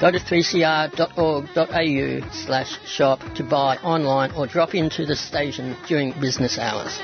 [0.00, 6.58] Go to 3cr.org.au slash shop to buy online or drop into the station during business
[6.58, 6.98] hours.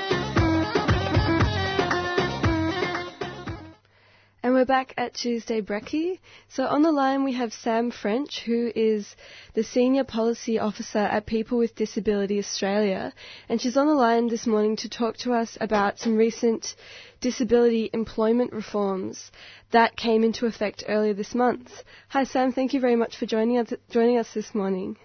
[4.69, 6.19] Back at Tuesday Brekkie.
[6.47, 9.15] So on the line we have Sam French, who is
[9.55, 13.11] the Senior Policy Officer at People with Disability Australia.
[13.49, 16.75] And she's on the line this morning to talk to us about some recent
[17.19, 19.31] disability employment reforms
[19.71, 21.71] that came into effect earlier this month.
[22.09, 24.97] Hi Sam, thank you very much for joining us, joining us this morning.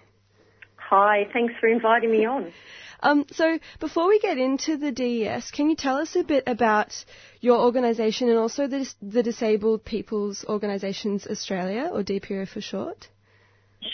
[0.76, 2.52] Hi, thanks for inviting me on.
[3.04, 7.04] Um, so before we get into the DES, can you tell us a bit about
[7.40, 13.08] your organisation and also the, the Disabled People's Organisations Australia, or DPO for short?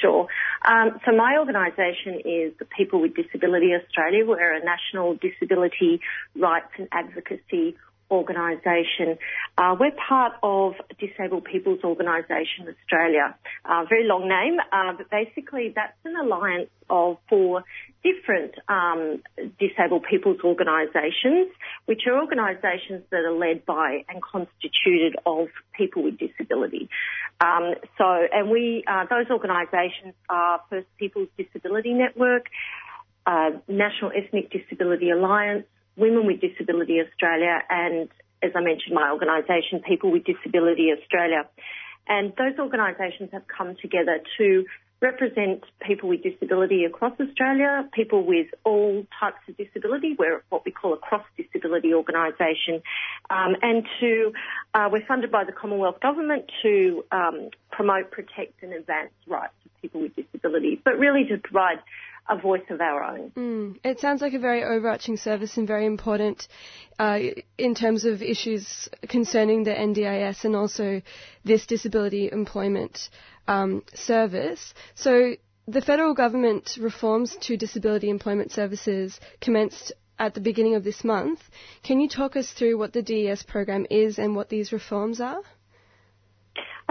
[0.01, 0.29] Sure.
[0.65, 4.25] Um, so my organisation is the People with Disability Australia.
[4.25, 6.01] We're a national disability
[6.37, 7.77] rights and advocacy
[8.11, 9.19] organisation.
[9.57, 13.37] Uh, we're part of Disabled People's Organisation Australia.
[13.65, 17.65] Uh, very long name, uh, but basically that's an alliance of four
[18.03, 19.23] different um,
[19.59, 21.49] disabled people's organisations,
[21.87, 26.89] which are organisations that are led by and constituted of people with disability.
[27.41, 32.47] Um, so, and we, uh, those organisations are First People's Disability Network,
[33.27, 38.09] uh, National Ethnic Disability Alliance, Women with Disability Australia, and
[38.43, 41.49] as I mentioned, my organisation, People with Disability Australia.
[42.09, 44.65] And those organisations have come together to
[45.01, 50.15] represent people with disability across Australia, people with all types of disability.
[50.19, 52.83] We're what we call a cross disability organisation,
[53.31, 54.33] um, and to
[54.75, 59.83] uh, we're funded by the Commonwealth Government to um, promote, protect, and advance rights of
[59.83, 61.79] people with disabilities, but really to provide
[62.29, 63.31] a voice of our own.
[63.37, 63.79] Mm.
[63.85, 66.47] It sounds like a very overarching service and very important
[66.99, 67.19] uh,
[67.59, 71.03] in terms of issues concerning the NDIS and also
[71.45, 73.09] this disability employment
[73.49, 74.75] um, service.
[74.95, 75.35] So
[75.67, 81.41] the federal government reforms to disability employment services commenced at the beginning of this month.
[81.83, 85.41] Can you talk us through what the DES program is and what these reforms are?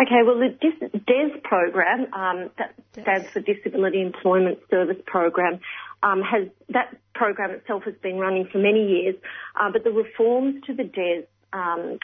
[0.01, 5.59] Okay, well, the DES program, um, that stands for Disability Employment Service Program,
[6.01, 9.15] um, has that program itself has been running for many years,
[9.59, 11.99] uh, but the reforms to the DES um,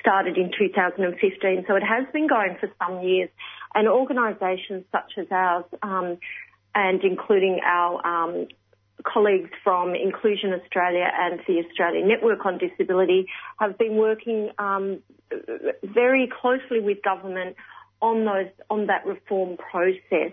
[0.00, 3.28] started in 2015, so it has been going for some years.
[3.74, 6.18] And organisations such as ours, um,
[6.74, 8.48] and including our um,
[9.04, 13.26] colleagues from Inclusion Australia and the Australian Network on Disability
[13.58, 15.00] have been working um,
[15.82, 17.56] very closely with government
[18.00, 20.32] on those on that reform process.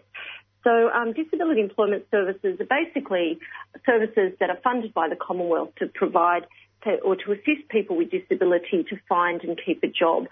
[0.64, 3.40] So um, disability employment services are basically
[3.86, 6.46] services that are funded by the Commonwealth to provide
[6.84, 10.28] to, or to assist people with disability to find and keep a job.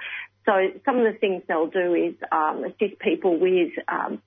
[0.45, 0.53] So
[0.85, 4.21] some of the things they'll do is um, assist people with um,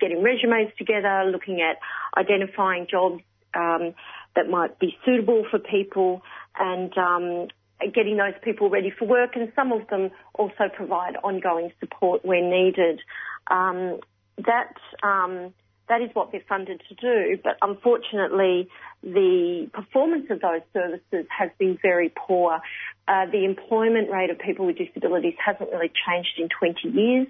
[0.00, 1.78] getting resumes together, looking at
[2.18, 3.22] identifying jobs
[3.54, 3.94] um,
[4.36, 6.22] that might be suitable for people,
[6.58, 7.48] and um,
[7.92, 9.30] getting those people ready for work.
[9.34, 13.00] And some of them also provide ongoing support where needed.
[13.50, 14.00] Um,
[14.46, 15.52] that um,
[15.90, 18.68] that is what they're funded to do, but unfortunately,
[19.02, 22.60] the performance of those services has been very poor.
[23.08, 27.26] Uh, the employment rate of people with disabilities hasn't really changed in 20 years,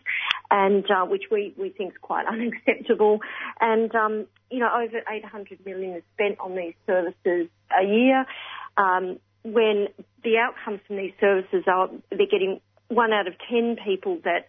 [0.50, 3.20] and uh, which we, we think is quite unacceptable.
[3.60, 8.26] And um, you know, over 800 million is spent on these services a year.
[8.76, 9.88] Um, when
[10.22, 14.46] the outcomes from these services are they're getting one out of 10 people that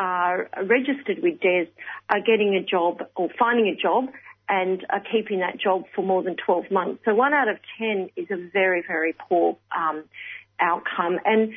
[0.00, 1.68] are registered with DES
[2.08, 4.06] are getting a job or finding a job
[4.48, 7.02] and are keeping that job for more than 12 months.
[7.04, 10.04] So one out of 10 is a very, very poor um,
[10.58, 11.20] outcome.
[11.24, 11.52] And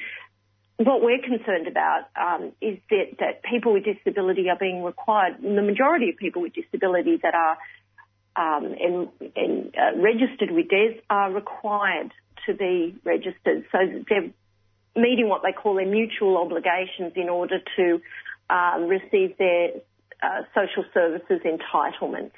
[0.76, 5.62] what we're concerned about um, is that, that people with disability are being required, the
[5.62, 7.58] majority of people with disability that are
[8.36, 12.12] um, in, in, uh, registered with DES are required
[12.46, 13.66] to be registered.
[13.72, 13.78] So
[14.10, 14.32] they're
[14.96, 18.02] meeting what they call their mutual obligations in order to
[18.50, 19.70] um, receive their
[20.22, 22.32] uh, social services entitlements.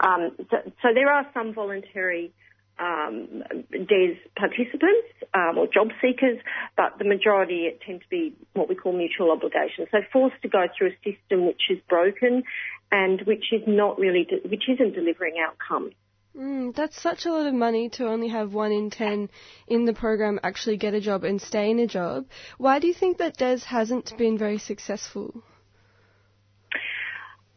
[0.00, 2.32] Um, so, so, there are some voluntary
[2.78, 6.38] um, DES participants um, or job seekers,
[6.76, 9.88] but the majority tend to be what we call mutual obligations.
[9.90, 12.42] So forced to go through a system which is broken
[12.90, 15.94] and which is not really, de- which isn't delivering outcomes.
[16.36, 19.30] Mm, that's such a lot of money to only have one in ten
[19.68, 22.26] in the program actually get a job and stay in a job.
[22.58, 25.44] Why do you think that DES hasn't been very successful?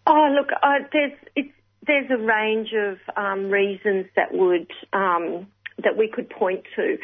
[0.06, 1.50] Oh, look, uh, there's
[1.88, 5.48] there's a range of um, reasons that would um,
[5.84, 6.98] that we could point to.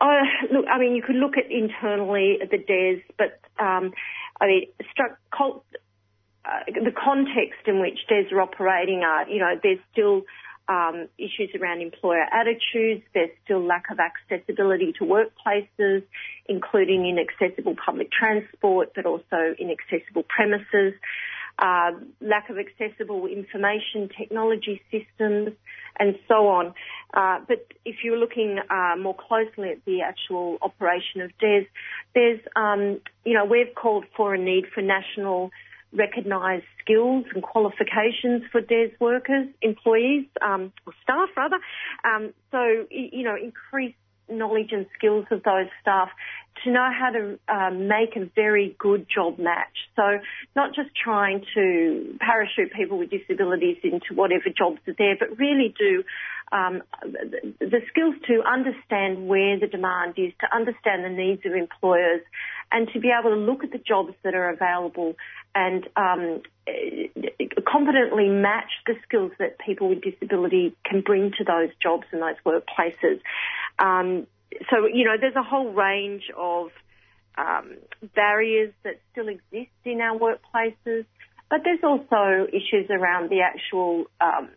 [0.00, 3.92] Uh, look, I mean, you could look at internally at the DES, but um,
[4.40, 9.78] I mean, struck, uh, the context in which DES are operating are, you know, there's
[9.92, 10.22] still
[10.68, 13.02] um, issues around employer attitudes.
[13.12, 16.02] There's still lack of accessibility to workplaces,
[16.46, 20.94] including inaccessible public transport, but also inaccessible premises
[21.58, 25.50] uh, lack of accessible information technology systems,
[25.98, 26.74] and so on.
[27.12, 31.66] Uh, but if you're looking uh, more closely at the actual operation of DES,
[32.14, 35.50] there's, um, you know, we've called for a need for national
[35.94, 41.58] recognised skills and qualifications for DES workers, employees, um, or staff rather.
[42.04, 43.96] Um, so, you know, increased
[44.28, 46.08] knowledge and skills of those staff
[46.62, 49.74] to know how to um, make a very good job match.
[49.96, 50.18] So
[50.54, 55.74] not just trying to parachute people with disabilities into whatever jobs are there, but really
[55.76, 56.04] do
[56.52, 62.20] um, the skills to understand where the demand is, to understand the needs of employers,
[62.70, 65.14] and to be able to look at the jobs that are available
[65.54, 66.42] and um,
[67.70, 72.36] competently match the skills that people with disability can bring to those jobs and those
[72.44, 73.20] workplaces.
[73.78, 74.26] Um,
[74.70, 76.68] so, you know, there's a whole range of
[77.36, 77.76] um,
[78.14, 81.04] barriers that still exist in our workplaces,
[81.50, 84.50] but there's also issues around the actual um,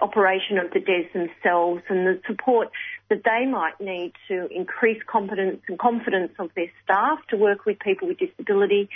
[0.00, 2.68] operation of the DES themselves and the support
[3.08, 7.78] that they might need to increase competence and confidence of their staff to work with
[7.78, 8.88] people with disability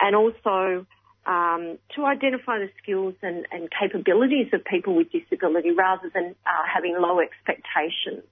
[0.00, 0.86] and also
[1.26, 6.50] um, to identify the skills and, and, capabilities of people with disability rather than uh,
[6.70, 8.24] having low expectations.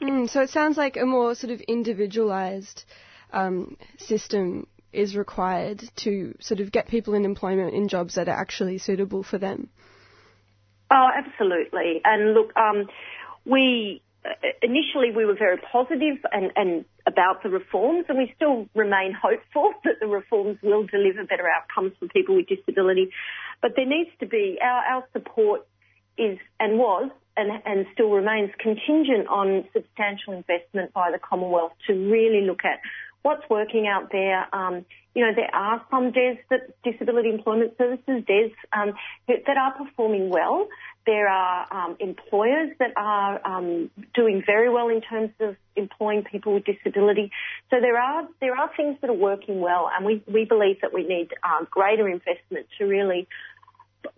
[0.00, 2.84] Mm, so it sounds like a more sort of individualised
[3.32, 8.38] um, system is required to sort of get people in employment in jobs that are
[8.38, 9.68] actually suitable for them.
[10.90, 12.00] Oh, absolutely.
[12.04, 12.86] And look, um,
[13.44, 14.02] we
[14.62, 19.72] initially we were very positive and, and about the reforms, and we still remain hopeful
[19.84, 23.10] that the reforms will deliver better outcomes for people with disability.
[23.60, 25.66] But there needs to be our, our support
[26.18, 31.92] is and was and, and still remains contingent on substantial investment by the Commonwealth to
[31.92, 32.80] really look at
[33.22, 34.46] what's working out there.
[34.54, 34.84] Um,
[35.14, 38.92] you know, there are some DES, that disability employment services, DES, um,
[39.28, 40.68] that are performing well.
[41.06, 46.54] There are um, employers that are um, doing very well in terms of employing people
[46.54, 47.30] with disability.
[47.70, 50.92] So there are there are things that are working well, and we, we believe that
[50.92, 53.28] we need uh, greater investment to really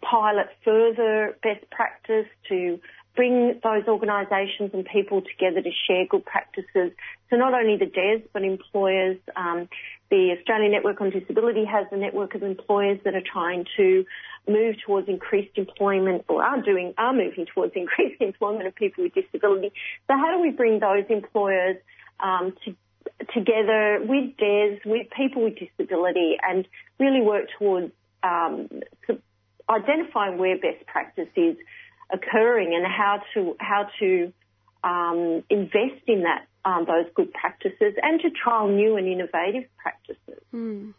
[0.08, 2.78] pilot further best practice to
[3.16, 6.92] bring those organisations and people together to share good practices.
[7.30, 9.16] So not only the DES, but employers.
[9.34, 9.68] Um,
[10.10, 14.04] the Australian Network on Disability has a network of employers that are trying to
[14.46, 19.14] move towards increased employment or are doing, are moving towards increased employment of people with
[19.14, 19.72] disability.
[20.06, 21.76] So how do we bring those employers
[22.20, 22.76] um, to,
[23.34, 26.68] together with DES, with people with disability and
[27.00, 27.92] really work towards
[28.22, 28.68] um,
[29.68, 31.56] identifying where best practice is
[32.12, 34.32] occurring and how to how to
[34.84, 40.42] um, invest in that um, those good practices and to trial new and innovative practices.
[40.54, 40.94] Mm.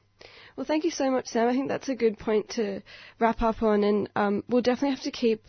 [0.56, 1.48] Well, thank you so much, Sam.
[1.48, 2.82] I think that's a good point to
[3.20, 5.44] wrap up on, and um, we'll definitely have to keep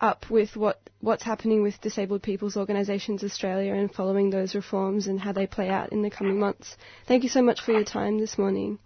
[0.00, 5.20] up with what what's happening with Disabled People's Organisations Australia and following those reforms and
[5.20, 6.76] how they play out in the coming months.
[7.06, 8.78] Thank you so much for your time this morning.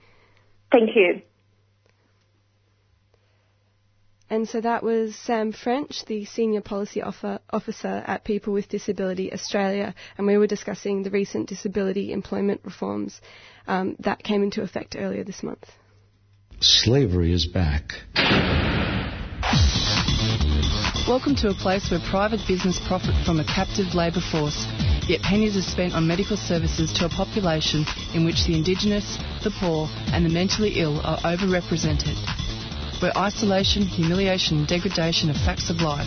[0.70, 1.22] Thank you.
[4.32, 9.94] And so that was Sam French, the Senior Policy Officer at People with Disability Australia,
[10.16, 13.20] and we were discussing the recent disability employment reforms
[13.66, 15.70] um, that came into effect earlier this month.
[16.60, 17.92] Slavery is back.
[21.06, 24.64] Welcome to a place where private business profit from a captive labour force,
[25.06, 29.52] yet pennies are spent on medical services to a population in which the Indigenous, the
[29.60, 32.16] poor, and the mentally ill are overrepresented
[33.02, 36.06] where isolation, humiliation, and degradation are facts of life.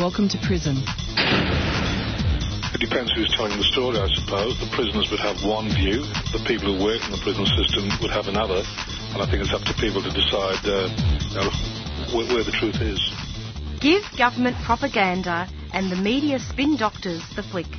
[0.00, 0.82] Welcome to prison.
[2.74, 4.58] It depends who's telling the story, I suppose.
[4.58, 6.02] The prisoners would have one view,
[6.34, 8.66] the people who work in the prison system would have another,
[9.14, 10.90] and I think it's up to people to decide uh,
[11.30, 11.50] you know,
[12.10, 12.98] where, where the truth is.
[13.78, 17.70] Give government propaganda and the media spin doctors the flick.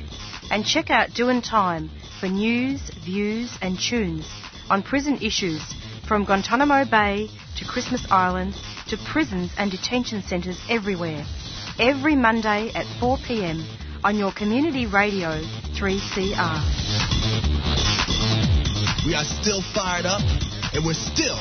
[0.50, 1.90] And check out Doing Time
[2.20, 4.24] for news, views, and tunes
[4.70, 5.60] on prison issues
[6.08, 8.54] from Guantanamo Bay to Christmas Island
[8.88, 11.24] to prisons and detention centres everywhere.
[11.78, 13.64] Every Monday at 4 pm
[14.04, 15.40] on your community radio
[15.76, 16.56] 3CR.
[19.06, 20.22] We are still fired up
[20.74, 21.38] and we're still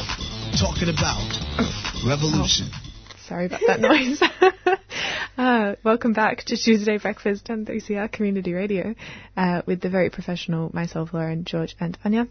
[0.60, 1.28] talking about
[2.06, 2.70] revolution.
[2.72, 2.86] Oh.
[3.28, 4.22] Sorry about that noise.
[5.38, 8.94] uh, welcome back to Tuesday Breakfast on 3CR Community Radio
[9.36, 12.28] uh, with the very professional myself, Lauren, George, and Anya.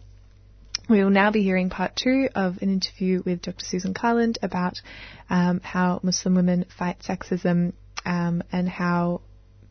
[0.89, 3.65] We will now be hearing part two of an interview with Dr.
[3.65, 4.81] Susan Carland about
[5.31, 7.73] um, how Muslim women fight sexism
[8.05, 9.23] um, and how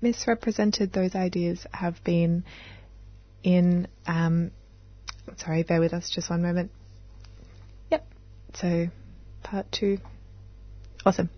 [0.01, 2.43] misrepresented those ideas have been
[3.43, 3.87] in.
[4.07, 4.51] Um,
[5.37, 6.71] sorry, bear with us just one moment.
[7.91, 8.07] Yep.
[8.55, 8.87] So,
[9.43, 9.99] part two.
[11.05, 11.29] Awesome.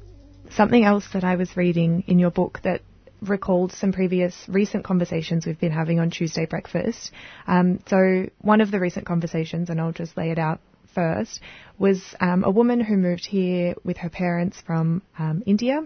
[0.52, 2.82] Something else that I was reading in your book that
[3.30, 7.12] recalled some previous recent conversations we've been having on Tuesday breakfast.
[7.48, 10.60] Um, so one of the recent conversations, and I'll just lay it out
[10.94, 11.42] first,
[11.78, 15.84] was um, a woman who moved here with her parents from um, India,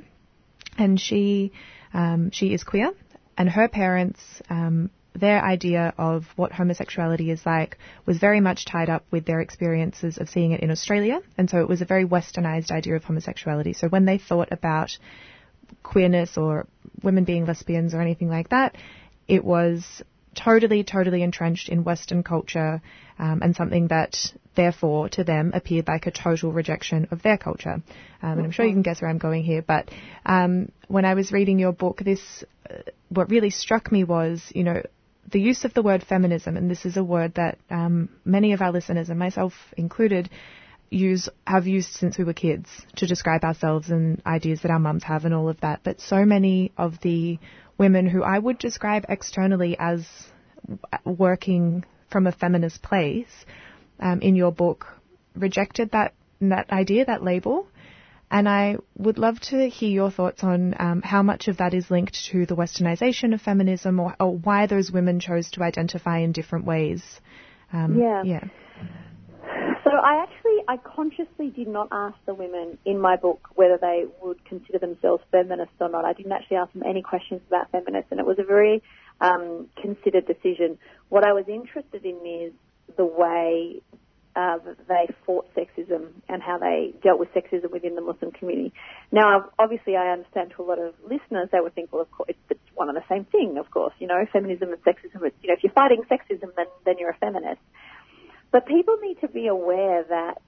[0.77, 1.51] and she
[1.93, 2.91] um, she is queer.
[3.39, 8.89] and her parents, um, their idea of what homosexuality is like was very much tied
[8.89, 12.05] up with their experiences of seeing it in Australia, and so it was a very
[12.05, 13.73] westernized idea of homosexuality.
[13.73, 14.97] So when they thought about
[15.83, 16.67] queerness or
[17.03, 18.75] women being lesbians or anything like that,
[19.27, 20.01] it was
[20.35, 22.81] totally, totally entrenched in Western culture
[23.17, 24.15] um, and something that,
[24.55, 27.81] therefore, to them appeared like a total rejection of their culture.
[28.21, 29.89] Um, and I'm sure you can guess where I'm going here, but
[30.25, 32.77] um, when I was reading your book, this uh,
[33.09, 34.81] what really struck me was, you know,
[35.31, 38.61] the use of the word feminism, and this is a word that um, many of
[38.61, 40.29] our listeners, and myself included,
[40.89, 45.03] use have used since we were kids to describe ourselves and ideas that our mums
[45.03, 45.81] have and all of that.
[45.83, 47.39] But so many of the
[47.77, 50.05] women who I would describe externally as
[51.05, 53.45] working from a feminist place
[53.99, 54.87] um, in your book
[55.35, 57.67] rejected that that idea, that label.
[58.31, 61.89] And I would love to hear your thoughts on um, how much of that is
[61.89, 66.31] linked to the westernization of feminism or, or why those women chose to identify in
[66.31, 67.03] different ways.
[67.73, 68.23] Um, yeah.
[68.23, 68.43] Yeah.
[69.83, 74.05] So I actually, I consciously did not ask the women in my book whether they
[74.21, 76.05] would consider themselves feminists or not.
[76.05, 78.83] I didn't actually ask them any questions about feminists, and it was a very
[79.21, 80.77] um, considered decision.
[81.09, 82.53] What I was interested in is
[82.97, 83.81] the way
[84.35, 84.57] uh,
[84.87, 88.73] they fought sexism and how they dealt with sexism within the Muslim community.
[89.11, 92.29] Now, obviously, I understand to a lot of listeners, they would think, well, of course,
[92.49, 93.93] it's one and the same thing, of course.
[93.99, 97.17] You know, feminism and sexism, you know, if you're fighting sexism, then, then you're a
[97.17, 97.61] feminist.
[98.51, 100.41] But people need to be aware that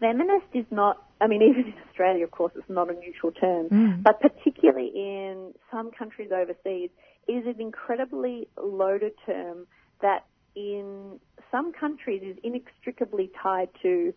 [0.00, 3.68] feminist is not, I mean, even in Australia, of course, it's not a neutral term,
[3.68, 4.02] Mm.
[4.02, 6.90] but particularly in some countries overseas,
[7.26, 9.66] it is an incredibly loaded term
[10.00, 10.24] that
[10.54, 11.18] in
[11.50, 14.12] some countries is inextricably tied to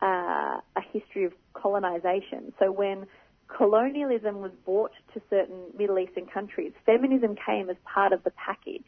[0.00, 2.52] uh, a history of colonization.
[2.58, 3.06] So when
[3.48, 8.86] colonialism was brought to certain Middle Eastern countries, feminism came as part of the package.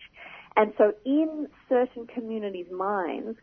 [0.56, 3.38] And so in certain communities' minds,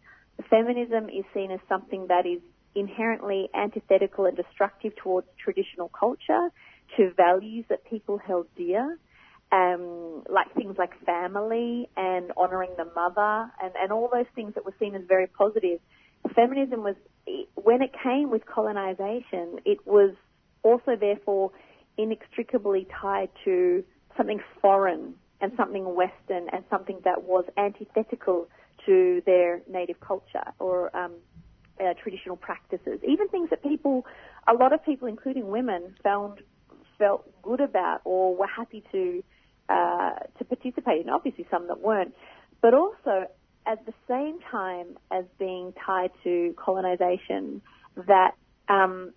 [0.50, 2.42] feminism is seen as something that is
[2.74, 6.50] inherently antithetical and destructive towards traditional culture,
[6.98, 8.98] to values that people held dear,
[9.52, 14.66] um, like things like family and honouring the mother and, and all those things that
[14.66, 15.80] were seen as very positive.
[16.36, 16.96] Feminism was,
[17.56, 20.14] when it came with colonization, it was
[20.64, 21.52] also therefore
[21.98, 23.84] inextricably tied to
[24.16, 28.48] something foreign and something Western and something that was antithetical
[28.86, 31.14] to their native culture or um,
[31.80, 33.00] uh, traditional practices.
[33.08, 34.06] Even things that people,
[34.48, 36.42] a lot of people, including women, found
[36.98, 39.24] felt good about or were happy to
[39.70, 41.10] uh, to participate in.
[41.10, 42.14] Obviously, some that weren't,
[42.62, 43.26] but also
[43.66, 47.62] at the same time as being tied to colonization,
[47.96, 48.32] that
[48.68, 49.14] um,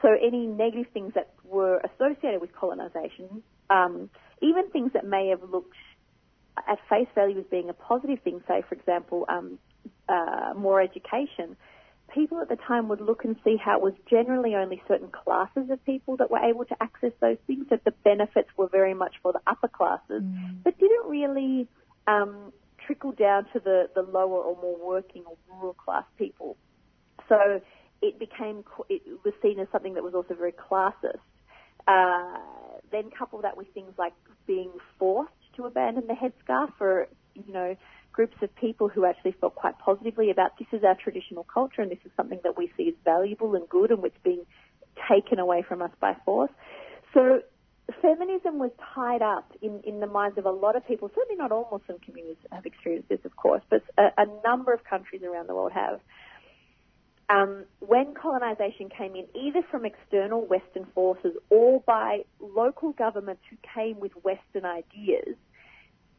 [0.00, 4.08] so any negative things that were associated with colonization, um,
[4.40, 5.76] even things that may have looked
[6.68, 9.58] at face value as being a positive thing, say for example, um,
[10.08, 11.56] uh, more education,
[12.12, 15.70] people at the time would look and see how it was generally only certain classes
[15.70, 19.16] of people that were able to access those things, that the benefits were very much
[19.22, 20.22] for the upper classes,
[20.64, 21.68] but didn't really
[22.06, 22.52] um,
[22.84, 26.56] trickle down to the, the lower or more working or rural class people.
[27.28, 27.60] So
[28.00, 31.20] it became, it was seen as something that was also very classist.
[31.86, 32.38] Uh,
[32.90, 34.14] then couple that with things like
[34.46, 37.76] being forced to abandon the headscarf for, you know,
[38.12, 41.90] groups of people who actually felt quite positively about this is our traditional culture and
[41.90, 44.44] this is something that we see as valuable and good and it's being
[45.08, 46.50] taken away from us by force.
[47.14, 47.42] So
[48.02, 51.52] feminism was tied up in, in the minds of a lot of people, certainly not
[51.52, 55.48] all Muslim communities have experienced this, of course, but a, a number of countries around
[55.48, 56.00] the world have.
[57.30, 63.56] Um, when colonization came in, either from external Western forces or by local governments who
[63.74, 65.36] came with Western ideas,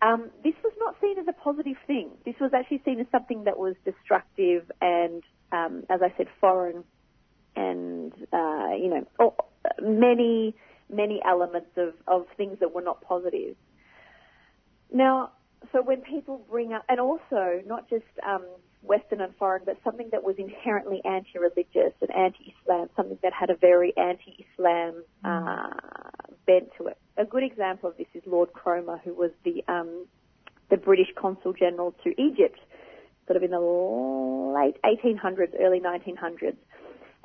[0.02, 2.11] um, this was not seen as a positive thing.
[2.26, 6.84] This was actually seen as something that was destructive and, um, as I said, foreign
[7.56, 9.36] and, uh, you know, oh,
[9.81, 10.56] many,
[10.90, 13.56] many elements of, of things that were not positive.
[14.94, 15.31] Now,
[15.72, 18.45] so when people bring up, and also not just um,
[18.81, 23.56] Western and foreign, but something that was inherently anti-religious and anti-Islam, something that had a
[23.56, 25.69] very anti-Islam uh,
[26.47, 26.97] bent to it.
[27.18, 30.06] A good example of this is Lord Cromer, who was the um,
[30.69, 32.60] the British Consul General to Egypt,
[33.26, 36.57] sort of in the late 1800s, early 1900s.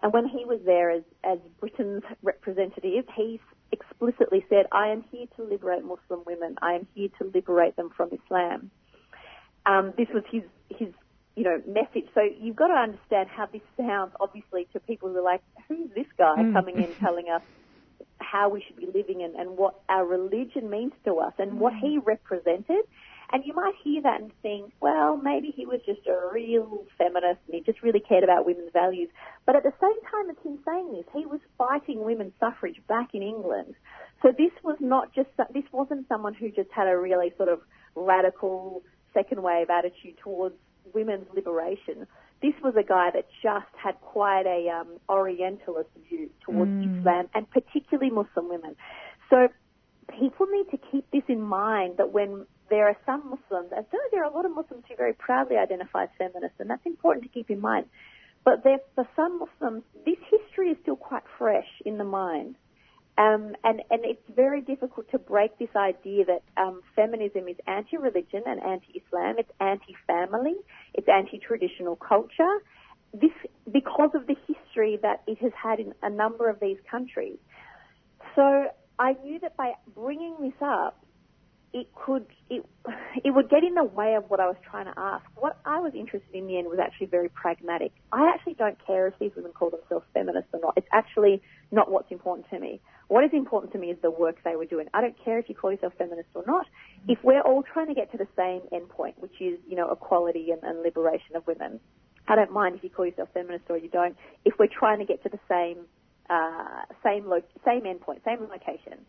[0.03, 3.41] And when he was there as, as Britain's representative, he
[3.73, 6.57] explicitly said, I am here to liberate Muslim women.
[6.61, 8.71] I am here to liberate them from Islam.
[9.67, 10.89] Um, this was his, his,
[11.37, 12.09] you know, message.
[12.15, 15.91] So you've got to understand how this sounds, obviously, to people who are like, who's
[15.95, 16.53] this guy Mm.
[16.53, 17.43] coming in telling us
[18.21, 21.73] how we should be living and, and what our religion means to us and what
[21.75, 22.85] he represented.
[23.33, 27.41] And you might hear that and think, well, maybe he was just a real feminist
[27.47, 29.09] and he just really cared about women's values.
[29.47, 33.09] But at the same time as him saying this, he was fighting women's suffrage back
[33.15, 33.75] in England.
[34.23, 37.61] So this was not just, this wasn't someone who just had a really sort of
[37.97, 38.83] radical
[39.15, 40.55] second wave attitude towards
[40.93, 42.07] women's liberation.
[42.43, 47.01] This was a guy that just had quite a um, Orientalist view towards Mm.
[47.01, 48.77] Islam and particularly Muslim women.
[49.31, 49.49] So
[50.19, 53.99] people need to keep this in mind that when there are some Muslims, as though
[54.11, 57.25] there are a lot of Muslims who very proudly identify as feminists, and that's important
[57.25, 57.87] to keep in mind.
[58.45, 62.57] But there, for some Muslims, this history is still quite fresh in the mind.
[63.17, 68.43] Um, and, and it's very difficult to break this idea that um, feminism is anti-religion
[68.45, 69.37] and anti-Islam.
[69.39, 70.57] It's anti-family.
[70.95, 72.59] It's anti-traditional culture.
[73.13, 73.31] This
[73.71, 77.39] because of the history that it has had in a number of these countries.
[78.35, 78.67] So
[78.99, 81.05] I knew that by bringing this up,
[81.73, 82.65] it could it
[83.25, 85.25] it would get in the way of what I was trying to ask.
[85.37, 87.93] What I was interested in the end was actually very pragmatic.
[88.13, 90.75] I actually don't care if these women call themselves feminists or not.
[90.77, 92.81] It's actually not what's important to me.
[93.09, 94.87] What is important to me is the work they were doing.
[94.95, 96.67] I don't care if you call yourself feminist or not.
[97.07, 100.51] If we're all trying to get to the same endpoint, which is you know equality
[100.51, 101.81] and, and liberation of women,
[102.27, 104.17] I don't mind if you call yourself feminist or you don't.
[104.45, 105.85] If we're trying to get to the same
[106.31, 109.05] uh, same lo- same endpoint, same location.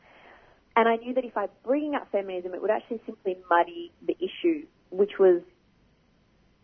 [0.75, 4.17] And I knew that if I bringing up feminism, it would actually simply muddy the
[4.19, 5.41] issue, which was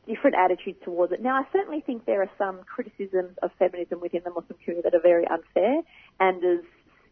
[0.06, 1.22] different attitudes towards it.
[1.22, 4.98] Now, I certainly think there are some criticisms of feminism within the Muslim community that
[4.98, 5.82] are very unfair
[6.20, 6.66] and as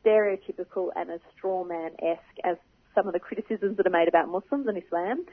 [0.05, 2.57] stereotypical and as strawman-esque as
[2.95, 5.25] some of the criticisms that are made about Muslims and Islam.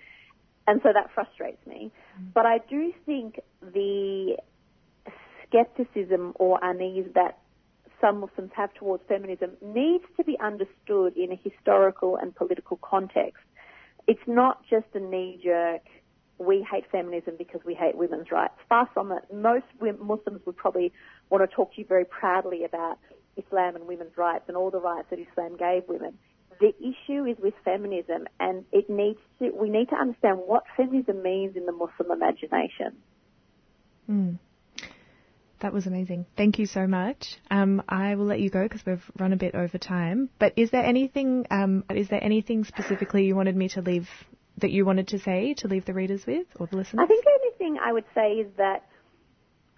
[0.67, 1.93] And so that frustrates me.
[2.21, 2.33] Mm.
[2.35, 4.37] But I do think the
[5.47, 7.39] skepticism or unease that
[8.01, 13.43] some Muslims have towards feminism needs to be understood in a historical and political context.
[14.07, 15.83] It's not just a knee jerk,
[16.39, 18.55] we hate feminism because we hate women's rights.
[18.69, 19.23] Far from it.
[19.33, 20.93] Most Muslims would probably
[21.31, 22.99] want to talk to you very proudly about
[23.37, 26.19] Islam and women's rights and all the rights that Islam gave women.
[26.61, 31.23] The issue is with feminism and it needs to, we need to understand what feminism
[31.23, 32.97] means in the Muslim imagination.
[34.11, 34.39] Mm.
[35.61, 36.27] That was amazing.
[36.37, 37.39] Thank you so much.
[37.51, 40.29] Um, I will let you go because we've run a bit over time.
[40.39, 41.47] But is there anything?
[41.51, 44.09] Um, is there anything specifically you wanted me to leave
[44.59, 47.03] that you wanted to say to leave the readers with or the listeners?
[47.03, 48.85] I think the only thing I would say is that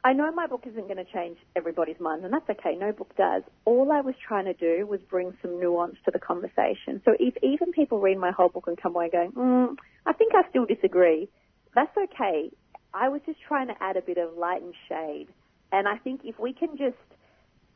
[0.04, 2.76] I know my book isn't going to change everybody's mind, and that's okay.
[2.76, 3.42] No book does.
[3.64, 7.02] All I was trying to do was bring some nuance to the conversation.
[7.04, 9.76] So if even people read my whole book and come away going, mm,
[10.06, 11.28] I think I still disagree,
[11.74, 12.50] that's okay.
[12.94, 15.28] I was just trying to add a bit of light and shade.
[15.72, 16.96] And I think if we can just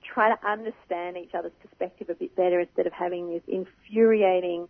[0.02, 4.68] try to understand each other's perspective a bit better instead of having these infuriating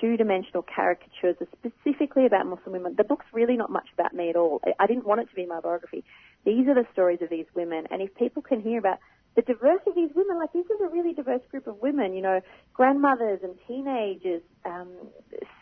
[0.00, 2.94] two-dimensional caricatures specifically about Muslim women.
[2.96, 4.60] The book's really not much about me at all.
[4.78, 6.04] I didn't want it to be my biography.
[6.44, 8.98] These are the stories of these women, and if people can hear about
[9.36, 12.22] the diversity of these women, like this is a really diverse group of women, you
[12.22, 12.40] know,
[12.72, 14.88] grandmothers and teenagers, um,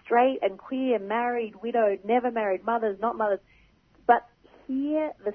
[0.05, 3.41] straight and queer, married, widowed, never married, mothers, not mothers,
[4.07, 4.27] but
[4.67, 5.35] hear the,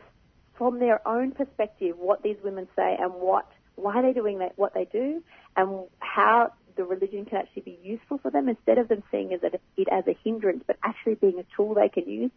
[0.57, 4.74] from their own perspective what these women say and what why they're doing that, what
[4.74, 5.24] they do,
[5.56, 9.44] and how the religion can actually be useful for them instead of them seeing it,
[9.44, 12.32] it as a hindrance, but actually being a tool they can use.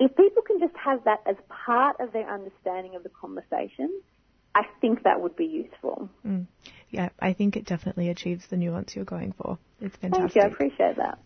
[0.00, 4.00] If people can just have that as part of their understanding of the conversation,
[4.54, 6.08] I think that would be useful.
[6.26, 6.46] Mm.
[6.90, 9.58] Yeah, I think it definitely achieves the nuance you're going for.
[9.80, 10.32] It's fantastic.
[10.32, 10.42] Thank you.
[10.42, 11.18] I appreciate that.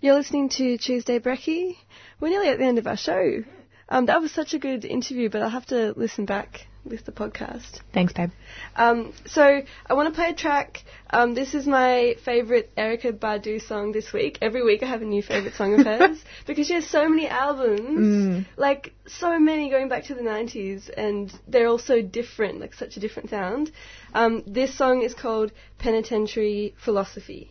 [0.00, 1.76] You're listening to Tuesday Brekkie.
[2.20, 3.42] We're nearly at the end of our show.
[3.88, 7.12] Um, that was such a good interview, but I'll have to listen back with the
[7.12, 7.80] podcast.
[7.92, 8.30] Thanks, babe.
[8.76, 10.82] Um, so I want to play a track.
[11.10, 14.38] Um, this is my favourite Erykah Badu song this week.
[14.42, 17.28] Every week I have a new favourite song of hers because she has so many
[17.28, 18.46] albums, Mm.
[18.56, 22.96] like so many going back to the 90s, and they're all so different, like such
[22.96, 23.70] a different sound.
[24.12, 27.50] Um, this song is called Penitentiary Philosophy.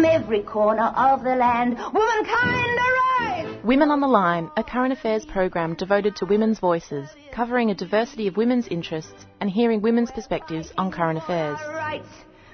[0.00, 2.78] From every corner of the land, womankind
[3.20, 3.62] arise!
[3.62, 8.26] Women on the Line, a current affairs program devoted to women's voices, covering a diversity
[8.26, 11.58] of women's interests and hearing women's perspectives on current affairs.
[11.68, 12.08] Rights,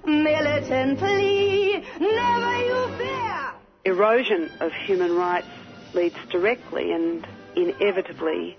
[0.04, 1.84] militantly.
[2.00, 3.52] Never you fear.
[3.84, 5.46] Erosion of human rights
[5.94, 7.24] leads directly and
[7.54, 8.58] inevitably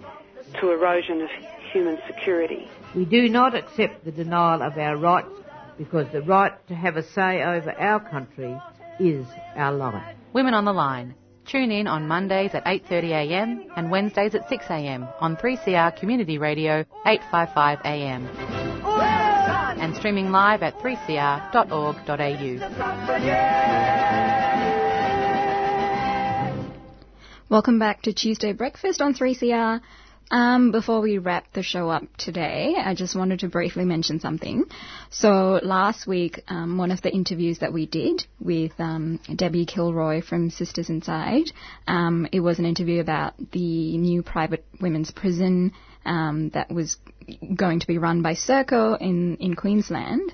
[0.62, 1.30] to erosion of
[1.74, 2.70] human security.
[2.96, 5.28] We do not accept the denial of our rights
[5.78, 8.58] because the right to have a say over our country
[9.00, 9.26] is
[9.56, 10.16] our life.
[10.34, 11.16] Women on the Line.
[11.46, 18.28] Tune in on Mondays at 8.30am and Wednesdays at 6am on 3CR Community Radio 855am
[19.80, 21.48] and streaming live at 3cr.org.au.
[27.50, 29.80] Welcome back to Tuesday Breakfast on 3CR.
[30.30, 34.66] Um, before we wrap the show up today, I just wanted to briefly mention something.
[35.10, 40.22] So last week, um, one of the interviews that we did with um, Debbie Kilroy
[40.22, 41.52] from Sisters Inside,
[41.88, 45.72] um, it was an interview about the new private women's prison
[46.06, 46.98] um, that was
[47.56, 50.34] going to be run by Serco in in Queensland.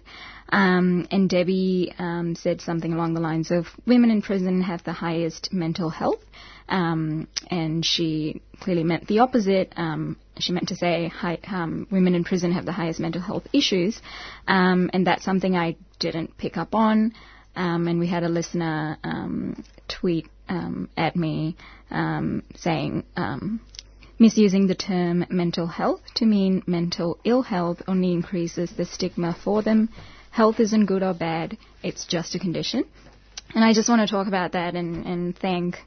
[0.50, 4.94] Um, and Debbie um, said something along the lines of women in prison have the
[4.94, 6.24] highest mental health.
[6.70, 9.74] Um, and she clearly meant the opposite.
[9.76, 13.48] Um, she meant to say high, um, women in prison have the highest mental health
[13.54, 14.02] issues.
[14.48, 17.14] Um, and that's something I didn't pick up on.
[17.56, 18.98] and we had a listener
[19.88, 21.56] tweet at me
[22.56, 23.04] saying,
[24.20, 29.62] Misusing the term mental health to mean mental ill health only increases the stigma for
[29.62, 29.90] them
[30.34, 32.84] health isn't good or bad, it's just a condition.
[33.54, 35.78] And I just want to talk about that and, and thank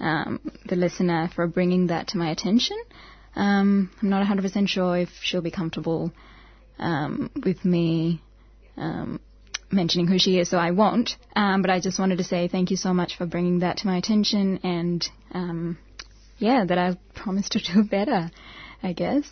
[0.00, 2.76] um, the listener for bringing that to my attention.
[3.36, 6.12] Um, I'm not 100% sure if she'll be comfortable
[6.78, 8.22] um, with me
[8.76, 9.20] um,
[9.70, 11.16] mentioning who she is, so I won't.
[11.36, 13.86] Um, but I just wanted to say thank you so much for bringing that to
[13.86, 15.78] my attention and, um,
[16.38, 18.30] yeah, that I promise to do better,
[18.82, 19.28] I guess.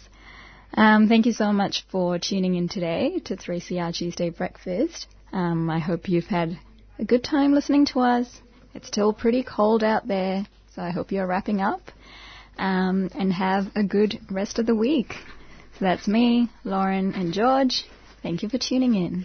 [0.75, 5.07] Thank you so much for tuning in today to 3CR Tuesday Breakfast.
[5.33, 6.59] I hope you've had
[6.99, 8.41] a good time listening to us.
[8.75, 11.81] It's still pretty cold out there, so I hope you're wrapping up
[12.59, 15.15] um, and have a good rest of the week.
[15.78, 17.85] So that's me, Lauren, and George.
[18.23, 19.24] Thank you for tuning in.